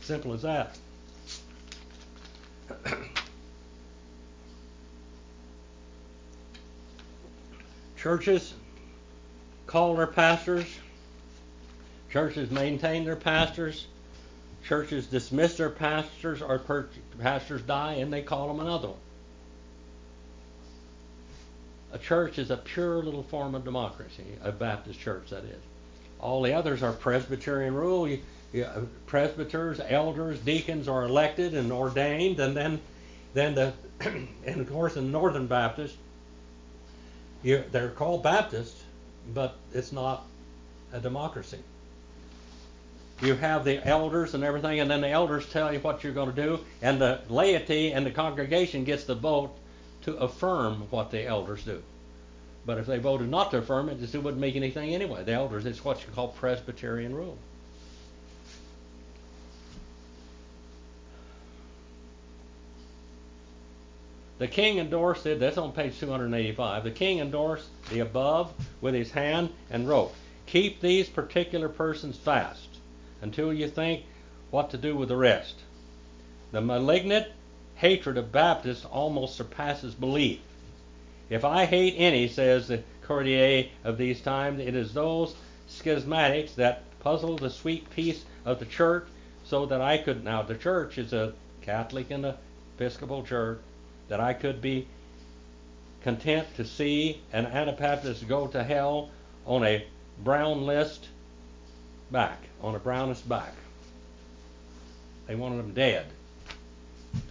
Simple 0.00 0.32
as 0.32 0.42
that. 0.42 0.76
Churches 8.04 8.52
call 9.66 9.96
their 9.96 10.06
pastors. 10.06 10.66
Churches 12.12 12.50
maintain 12.50 13.06
their 13.06 13.16
pastors. 13.16 13.86
Churches 14.68 15.06
dismiss 15.06 15.56
their 15.56 15.70
pastors 15.70 16.42
or 16.42 16.62
pastors 17.18 17.62
die 17.62 17.94
and 17.94 18.12
they 18.12 18.20
call 18.20 18.48
them 18.48 18.60
another 18.60 18.88
one. 18.88 18.98
A 21.94 21.98
church 21.98 22.38
is 22.38 22.50
a 22.50 22.58
pure 22.58 23.02
little 23.02 23.22
form 23.22 23.54
of 23.54 23.64
democracy, 23.64 24.26
a 24.42 24.52
Baptist 24.52 25.00
church, 25.00 25.30
that 25.30 25.44
is. 25.44 25.62
All 26.20 26.42
the 26.42 26.52
others 26.52 26.82
are 26.82 26.92
Presbyterian 26.92 27.72
rule. 27.72 28.06
You, 28.06 28.20
you, 28.52 28.64
uh, 28.64 28.82
presbyters, 29.06 29.80
elders, 29.80 30.38
deacons 30.40 30.88
are 30.88 31.04
elected 31.04 31.54
and 31.54 31.72
ordained, 31.72 32.38
and 32.38 32.54
then, 32.54 32.82
then 33.32 33.54
the, 33.54 33.72
and 34.44 34.60
of 34.60 34.68
course 34.68 34.96
in 34.96 35.10
Northern 35.10 35.46
Baptist, 35.46 35.96
you, 37.44 37.62
they're 37.70 37.90
called 37.90 38.22
Baptist, 38.22 38.76
but 39.32 39.56
it's 39.72 39.92
not 39.92 40.24
a 40.92 40.98
democracy. 40.98 41.58
You 43.22 43.34
have 43.34 43.64
the 43.64 43.86
elders 43.86 44.34
and 44.34 44.42
everything, 44.42 44.80
and 44.80 44.90
then 44.90 45.00
the 45.00 45.08
elders 45.08 45.48
tell 45.50 45.72
you 45.72 45.78
what 45.78 46.02
you're 46.02 46.12
going 46.12 46.34
to 46.34 46.42
do, 46.42 46.58
and 46.82 47.00
the 47.00 47.20
laity 47.28 47.92
and 47.92 48.04
the 48.04 48.10
congregation 48.10 48.84
gets 48.84 49.04
the 49.04 49.14
vote 49.14 49.54
to 50.02 50.16
affirm 50.16 50.88
what 50.90 51.10
the 51.10 51.24
elders 51.24 51.62
do. 51.64 51.82
But 52.66 52.78
if 52.78 52.86
they 52.86 52.98
voted 52.98 53.28
not 53.28 53.50
to 53.50 53.58
affirm 53.58 53.88
it, 53.88 54.02
it 54.02 54.22
wouldn't 54.22 54.40
make 54.40 54.56
anything 54.56 54.94
anyway. 54.94 55.22
The 55.22 55.32
elders, 55.32 55.66
it's 55.66 55.84
what 55.84 56.00
you 56.02 56.12
call 56.12 56.28
Presbyterian 56.28 57.14
rule. 57.14 57.38
The 64.36 64.48
king 64.48 64.78
endorsed 64.78 65.26
it, 65.26 65.38
that's 65.38 65.56
on 65.56 65.70
page 65.70 66.00
285. 66.00 66.82
The 66.82 66.90
king 66.90 67.20
endorsed 67.20 67.68
the 67.90 68.00
above 68.00 68.52
with 68.80 68.92
his 68.92 69.12
hand 69.12 69.50
and 69.70 69.88
wrote, 69.88 70.12
Keep 70.46 70.80
these 70.80 71.08
particular 71.08 71.68
persons 71.68 72.16
fast 72.16 72.78
until 73.22 73.54
you 73.54 73.68
think 73.68 74.04
what 74.50 74.70
to 74.70 74.76
do 74.76 74.96
with 74.96 75.08
the 75.08 75.16
rest. 75.16 75.60
The 76.50 76.60
malignant 76.60 77.28
hatred 77.76 78.18
of 78.18 78.32
Baptists 78.32 78.84
almost 78.84 79.36
surpasses 79.36 79.94
belief. 79.94 80.40
If 81.30 81.44
I 81.44 81.64
hate 81.64 81.94
any, 81.96 82.26
says 82.26 82.66
the 82.66 82.82
courtier 83.02 83.68
of 83.84 83.98
these 83.98 84.20
times, 84.20 84.58
it 84.58 84.74
is 84.74 84.94
those 84.94 85.36
schismatics 85.68 86.56
that 86.56 86.82
puzzle 86.98 87.36
the 87.36 87.50
sweet 87.50 87.88
peace 87.90 88.24
of 88.44 88.58
the 88.58 88.66
church 88.66 89.06
so 89.44 89.64
that 89.66 89.80
I 89.80 89.98
could. 89.98 90.24
Now, 90.24 90.42
the 90.42 90.56
church 90.56 90.98
is 90.98 91.12
a 91.12 91.34
Catholic 91.62 92.10
and 92.10 92.34
Episcopal 92.76 93.22
church 93.22 93.60
that 94.08 94.20
I 94.20 94.32
could 94.32 94.60
be 94.60 94.86
content 96.02 96.46
to 96.56 96.64
see 96.64 97.20
an 97.32 97.46
Anabaptist 97.46 98.28
go 98.28 98.46
to 98.48 98.62
hell 98.62 99.10
on 99.46 99.64
a 99.64 99.86
brown 100.22 100.66
list 100.66 101.08
back, 102.10 102.38
on 102.62 102.74
a 102.74 102.78
brownest 102.78 103.28
back. 103.28 103.54
They 105.26 105.34
wanted 105.34 105.58
them 105.58 105.72
dead. 105.72 106.06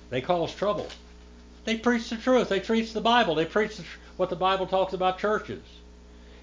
They 0.10 0.22
cause 0.22 0.54
trouble. 0.54 0.88
They 1.66 1.78
preach 1.78 2.10
the 2.10 2.18
truth. 2.18 2.50
They 2.50 2.60
preach 2.60 2.94
the 2.94 3.02
Bible. 3.02 3.36
They 3.36 3.46
preach 3.46 3.78
the, 3.78 3.84
what 4.18 4.30
the 4.30 4.36
Bible 4.36 4.68
talks 4.68 4.94
about 4.94 5.20
churches. 5.20 5.64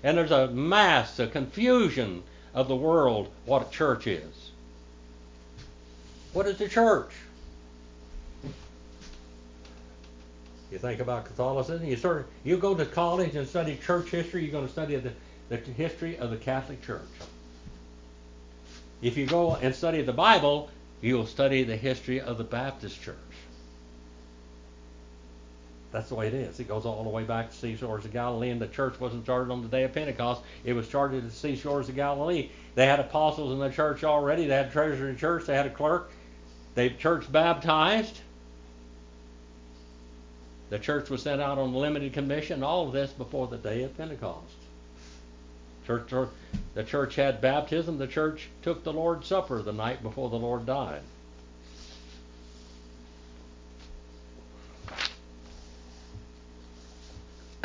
And 0.02 0.16
there's 0.16 0.30
a 0.30 0.48
mass, 0.48 1.18
a 1.18 1.26
confusion 1.26 2.22
of 2.54 2.68
the 2.68 2.76
world 2.76 3.28
what 3.44 3.68
a 3.68 3.70
church 3.70 4.06
is. 4.06 4.50
What 6.32 6.46
is 6.46 6.58
the 6.58 6.68
church? 6.68 7.10
You 10.70 10.78
think 10.78 11.00
about 11.00 11.24
Catholicism, 11.24 11.86
you 11.86 12.24
you 12.44 12.56
go 12.56 12.74
to 12.74 12.86
college 12.86 13.34
and 13.34 13.46
study 13.46 13.76
church 13.84 14.10
history, 14.10 14.42
you're 14.42 14.52
going 14.52 14.66
to 14.66 14.72
study 14.72 14.96
the, 14.96 15.12
the 15.48 15.56
history 15.56 16.16
of 16.16 16.30
the 16.30 16.36
Catholic 16.36 16.80
Church. 16.82 17.02
If 19.02 19.16
you 19.16 19.26
go 19.26 19.56
and 19.56 19.74
study 19.74 20.02
the 20.02 20.12
Bible, 20.12 20.70
you'll 21.00 21.26
study 21.26 21.64
the 21.64 21.76
history 21.76 22.20
of 22.20 22.38
the 22.38 22.44
Baptist 22.44 23.02
Church. 23.02 23.16
That's 25.90 26.08
the 26.08 26.14
way 26.14 26.28
it 26.28 26.34
is. 26.34 26.60
It 26.60 26.68
goes 26.68 26.86
all 26.86 27.02
the 27.02 27.10
way 27.10 27.24
back 27.24 27.50
to 27.50 27.56
seashores 27.56 28.04
of 28.04 28.12
Galilee, 28.12 28.50
and 28.50 28.60
the 28.60 28.68
church 28.68 29.00
wasn't 29.00 29.24
started 29.24 29.50
on 29.50 29.62
the 29.62 29.68
day 29.68 29.82
of 29.82 29.92
Pentecost. 29.92 30.42
It 30.64 30.74
was 30.74 30.86
started 30.86 31.24
at 31.24 31.30
the 31.30 31.36
seashores 31.36 31.88
of 31.88 31.96
Galilee. 31.96 32.50
They 32.76 32.86
had 32.86 33.00
apostles 33.00 33.52
in 33.52 33.58
the 33.58 33.70
church 33.70 34.04
already. 34.04 34.46
They 34.46 34.54
had 34.54 34.70
treasurer 34.70 35.08
in 35.08 35.14
the 35.14 35.20
church. 35.20 35.46
They 35.46 35.56
had 35.56 35.66
a 35.66 35.70
clerk. 35.70 36.12
They 36.76 36.90
church 36.90 37.30
baptized. 37.32 38.20
The 40.70 40.78
church 40.78 41.10
was 41.10 41.22
sent 41.22 41.42
out 41.42 41.58
on 41.58 41.74
limited 41.74 42.12
commission, 42.12 42.62
all 42.62 42.86
of 42.86 42.92
this 42.92 43.10
before 43.10 43.48
the 43.48 43.58
day 43.58 43.82
of 43.82 43.96
Pentecost. 43.96 44.54
Church, 45.84 46.12
the 46.74 46.84
church 46.84 47.16
had 47.16 47.40
baptism. 47.40 47.98
The 47.98 48.06
church 48.06 48.48
took 48.62 48.84
the 48.84 48.92
Lord's 48.92 49.26
Supper 49.26 49.60
the 49.62 49.72
night 49.72 50.00
before 50.00 50.30
the 50.30 50.38
Lord 50.38 50.64
died. 50.66 51.02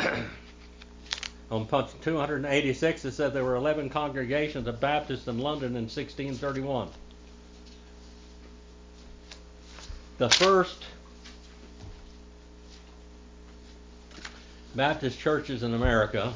on 1.50 1.66
punch 1.66 1.90
286, 2.02 3.04
it 3.04 3.12
said 3.12 3.32
there 3.32 3.44
were 3.44 3.54
11 3.54 3.90
congregations 3.90 4.66
of 4.66 4.80
Baptists 4.80 5.28
in 5.28 5.38
London 5.38 5.76
in 5.76 5.84
1631. 5.84 6.88
The 10.18 10.28
first 10.30 10.84
Baptist 14.76 15.18
churches 15.18 15.62
in 15.62 15.72
America. 15.72 16.34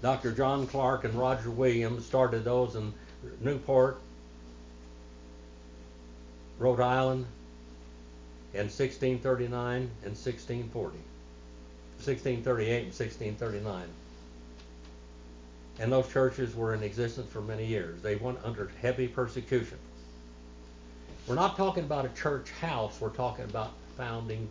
Dr. 0.00 0.30
John 0.30 0.68
Clark 0.68 1.02
and 1.02 1.14
Roger 1.14 1.50
Williams 1.50 2.06
started 2.06 2.44
those 2.44 2.76
in 2.76 2.92
Newport, 3.40 3.98
Rhode 6.60 6.78
Island, 6.78 7.26
in 8.54 8.66
1639 8.66 9.50
and 9.76 10.14
1640. 10.14 10.98
1638 11.98 12.76
and 12.76 12.86
1639. 12.86 13.88
And 15.80 15.92
those 15.92 16.08
churches 16.12 16.54
were 16.54 16.74
in 16.74 16.84
existence 16.84 17.28
for 17.30 17.40
many 17.40 17.66
years. 17.66 18.00
They 18.02 18.14
went 18.14 18.38
under 18.44 18.70
heavy 18.80 19.08
persecution. 19.08 19.78
We're 21.26 21.34
not 21.34 21.56
talking 21.56 21.82
about 21.84 22.04
a 22.06 22.10
church 22.10 22.50
house, 22.60 23.00
we're 23.00 23.10
talking 23.10 23.44
about 23.46 23.72
founding 23.96 24.48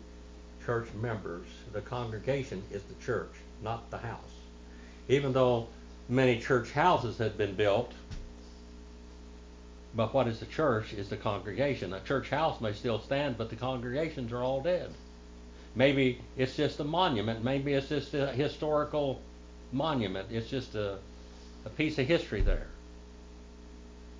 church 0.68 0.88
members. 1.00 1.46
The 1.72 1.80
congregation 1.80 2.62
is 2.70 2.82
the 2.82 2.94
church, 3.02 3.32
not 3.62 3.90
the 3.90 3.96
house. 3.96 4.34
Even 5.08 5.32
though 5.32 5.66
many 6.10 6.38
church 6.38 6.72
houses 6.72 7.16
had 7.16 7.38
been 7.38 7.54
built 7.54 7.90
But 9.94 10.12
what 10.12 10.28
is 10.28 10.40
the 10.40 10.46
church 10.46 10.92
is 10.92 11.08
the 11.08 11.16
congregation. 11.16 11.94
A 11.94 12.00
church 12.00 12.28
house 12.28 12.60
may 12.60 12.74
still 12.74 13.00
stand, 13.00 13.38
but 13.38 13.48
the 13.48 13.56
congregations 13.56 14.30
are 14.30 14.42
all 14.42 14.60
dead. 14.60 14.90
Maybe 15.74 16.20
it's 16.36 16.54
just 16.54 16.80
a 16.80 16.84
monument. 16.84 17.42
Maybe 17.42 17.72
it's 17.72 17.88
just 17.88 18.12
a 18.12 18.26
historical 18.26 19.22
monument. 19.72 20.28
It's 20.30 20.50
just 20.50 20.74
a, 20.74 20.98
a 21.64 21.70
piece 21.70 21.98
of 21.98 22.06
history 22.06 22.42
there. 22.42 22.66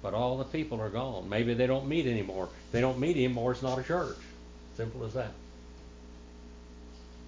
But 0.02 0.14
all 0.14 0.38
the 0.38 0.44
people 0.44 0.80
are 0.80 0.88
gone. 0.88 1.28
Maybe 1.28 1.52
they 1.52 1.66
don't 1.66 1.88
meet 1.88 2.06
anymore. 2.06 2.48
If 2.68 2.72
they 2.72 2.80
don't 2.80 2.98
meet 2.98 3.16
anymore, 3.16 3.52
it's 3.52 3.62
not 3.62 3.78
a 3.78 3.82
church. 3.82 4.16
Simple 4.76 5.04
as 5.04 5.12
that. 5.12 5.32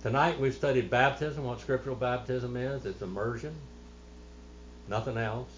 Tonight 0.03 0.41
we've 0.41 0.55
studied 0.55 0.89
baptism, 0.89 1.45
what 1.45 1.61
scriptural 1.61 1.95
baptism 1.95 2.57
is. 2.57 2.87
It's 2.87 3.03
immersion, 3.03 3.55
nothing 4.89 5.19
else. 5.19 5.51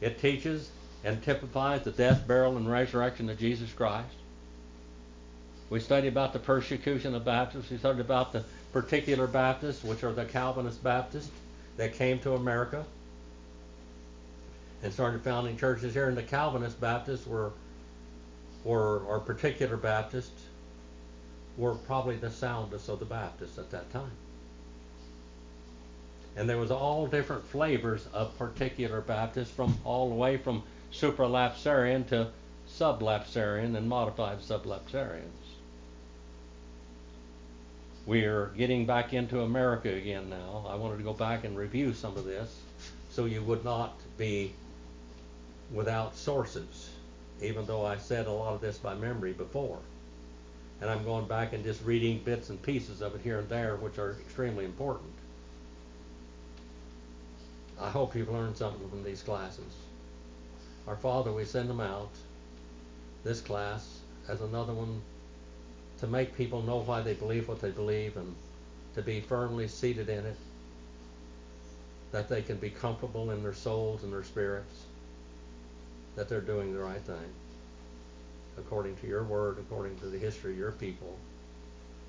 It 0.00 0.20
teaches 0.20 0.70
and 1.02 1.22
typifies 1.22 1.82
the 1.82 1.90
death, 1.90 2.26
burial, 2.26 2.56
and 2.56 2.70
resurrection 2.70 3.28
of 3.28 3.38
Jesus 3.38 3.72
Christ. 3.72 4.14
We 5.70 5.80
studied 5.80 6.08
about 6.08 6.32
the 6.32 6.38
persecution 6.38 7.14
of 7.14 7.24
Baptists. 7.24 7.70
We 7.70 7.78
studied 7.78 8.00
about 8.00 8.32
the 8.32 8.44
particular 8.72 9.26
Baptists, 9.26 9.82
which 9.82 10.04
are 10.04 10.12
the 10.12 10.24
Calvinist 10.24 10.82
Baptists 10.82 11.30
that 11.76 11.94
came 11.94 12.20
to 12.20 12.34
America 12.34 12.84
and 14.82 14.92
started 14.92 15.22
founding 15.22 15.56
churches 15.56 15.94
here. 15.94 16.08
And 16.08 16.16
the 16.16 16.22
Calvinist 16.22 16.80
Baptists 16.80 17.26
were, 17.26 17.50
were 18.62 19.00
or 19.00 19.18
particular 19.18 19.76
Baptists 19.76 20.43
were 21.56 21.74
probably 21.74 22.16
the 22.16 22.30
soundest 22.30 22.88
of 22.88 22.98
the 22.98 23.04
Baptists 23.04 23.58
at 23.58 23.70
that 23.70 23.92
time. 23.92 24.10
And 26.36 26.48
there 26.48 26.58
was 26.58 26.70
all 26.70 27.06
different 27.06 27.44
flavors 27.46 28.06
of 28.12 28.36
particular 28.38 29.00
Baptists, 29.00 29.50
from 29.50 29.78
all 29.84 30.08
the 30.08 30.16
way 30.16 30.36
from 30.36 30.64
supralapsarian 30.92 32.08
to 32.08 32.28
sublapsarian 32.68 33.76
and 33.76 33.88
modified 33.88 34.40
sublapsarians. 34.40 35.22
We 38.06 38.24
are 38.24 38.46
getting 38.56 38.84
back 38.84 39.14
into 39.14 39.42
America 39.42 39.90
again 39.94 40.28
now. 40.28 40.66
I 40.68 40.74
wanted 40.74 40.98
to 40.98 41.04
go 41.04 41.14
back 41.14 41.44
and 41.44 41.56
review 41.56 41.94
some 41.94 42.16
of 42.16 42.24
this 42.24 42.54
so 43.10 43.24
you 43.26 43.42
would 43.42 43.64
not 43.64 43.96
be 44.18 44.52
without 45.72 46.16
sources, 46.16 46.90
even 47.40 47.64
though 47.64 47.86
I 47.86 47.96
said 47.96 48.26
a 48.26 48.32
lot 48.32 48.54
of 48.54 48.60
this 48.60 48.76
by 48.76 48.94
memory 48.94 49.32
before 49.32 49.78
and 50.80 50.90
I'm 50.90 51.04
going 51.04 51.26
back 51.26 51.52
and 51.52 51.64
just 51.64 51.82
reading 51.84 52.20
bits 52.24 52.50
and 52.50 52.60
pieces 52.60 53.00
of 53.00 53.14
it 53.14 53.20
here 53.22 53.38
and 53.38 53.48
there, 53.48 53.76
which 53.76 53.98
are 53.98 54.16
extremely 54.20 54.64
important. 54.64 55.12
I 57.80 57.90
hope 57.90 58.14
you've 58.14 58.30
learned 58.30 58.56
something 58.56 58.88
from 58.88 59.02
these 59.02 59.22
classes. 59.22 59.72
Our 60.86 60.96
Father, 60.96 61.32
we 61.32 61.44
send 61.44 61.70
them 61.70 61.80
out, 61.80 62.10
this 63.24 63.40
class, 63.40 64.00
as 64.28 64.40
another 64.40 64.72
one 64.72 65.00
to 66.00 66.06
make 66.06 66.36
people 66.36 66.62
know 66.62 66.80
why 66.80 67.00
they 67.00 67.14
believe 67.14 67.48
what 67.48 67.60
they 67.60 67.70
believe 67.70 68.16
and 68.16 68.34
to 68.94 69.02
be 69.02 69.20
firmly 69.20 69.68
seated 69.68 70.08
in 70.08 70.26
it, 70.26 70.36
that 72.12 72.28
they 72.28 72.42
can 72.42 72.56
be 72.56 72.70
comfortable 72.70 73.30
in 73.30 73.42
their 73.42 73.54
souls 73.54 74.02
and 74.04 74.12
their 74.12 74.22
spirits, 74.22 74.84
that 76.16 76.28
they're 76.28 76.40
doing 76.40 76.72
the 76.72 76.78
right 76.78 77.00
thing 77.00 77.32
according 78.58 78.96
to 78.96 79.06
your 79.06 79.24
word, 79.24 79.58
according 79.58 79.96
to 79.98 80.06
the 80.06 80.18
history 80.18 80.52
of 80.52 80.58
your 80.58 80.72
people. 80.72 81.16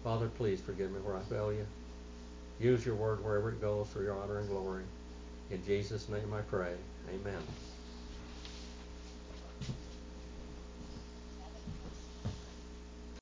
Father, 0.04 0.28
please 0.28 0.62
forgive 0.62 0.92
me 0.92 1.00
where 1.00 1.18
I 1.18 1.22
fail 1.22 1.52
you. 1.52 1.66
Use 2.60 2.86
your 2.86 2.96
word 2.96 3.24
wherever 3.24 3.50
it 3.50 3.62
goes 3.62 3.88
for 3.88 4.04
your 4.04 4.18
honor 4.18 4.40
and 4.40 4.50
glory. 4.50 4.84
In 5.52 5.64
Jesus' 5.66 6.10
name 6.10 6.34
I 6.34 6.42
pray. 6.42 6.74
Amen. 7.10 7.42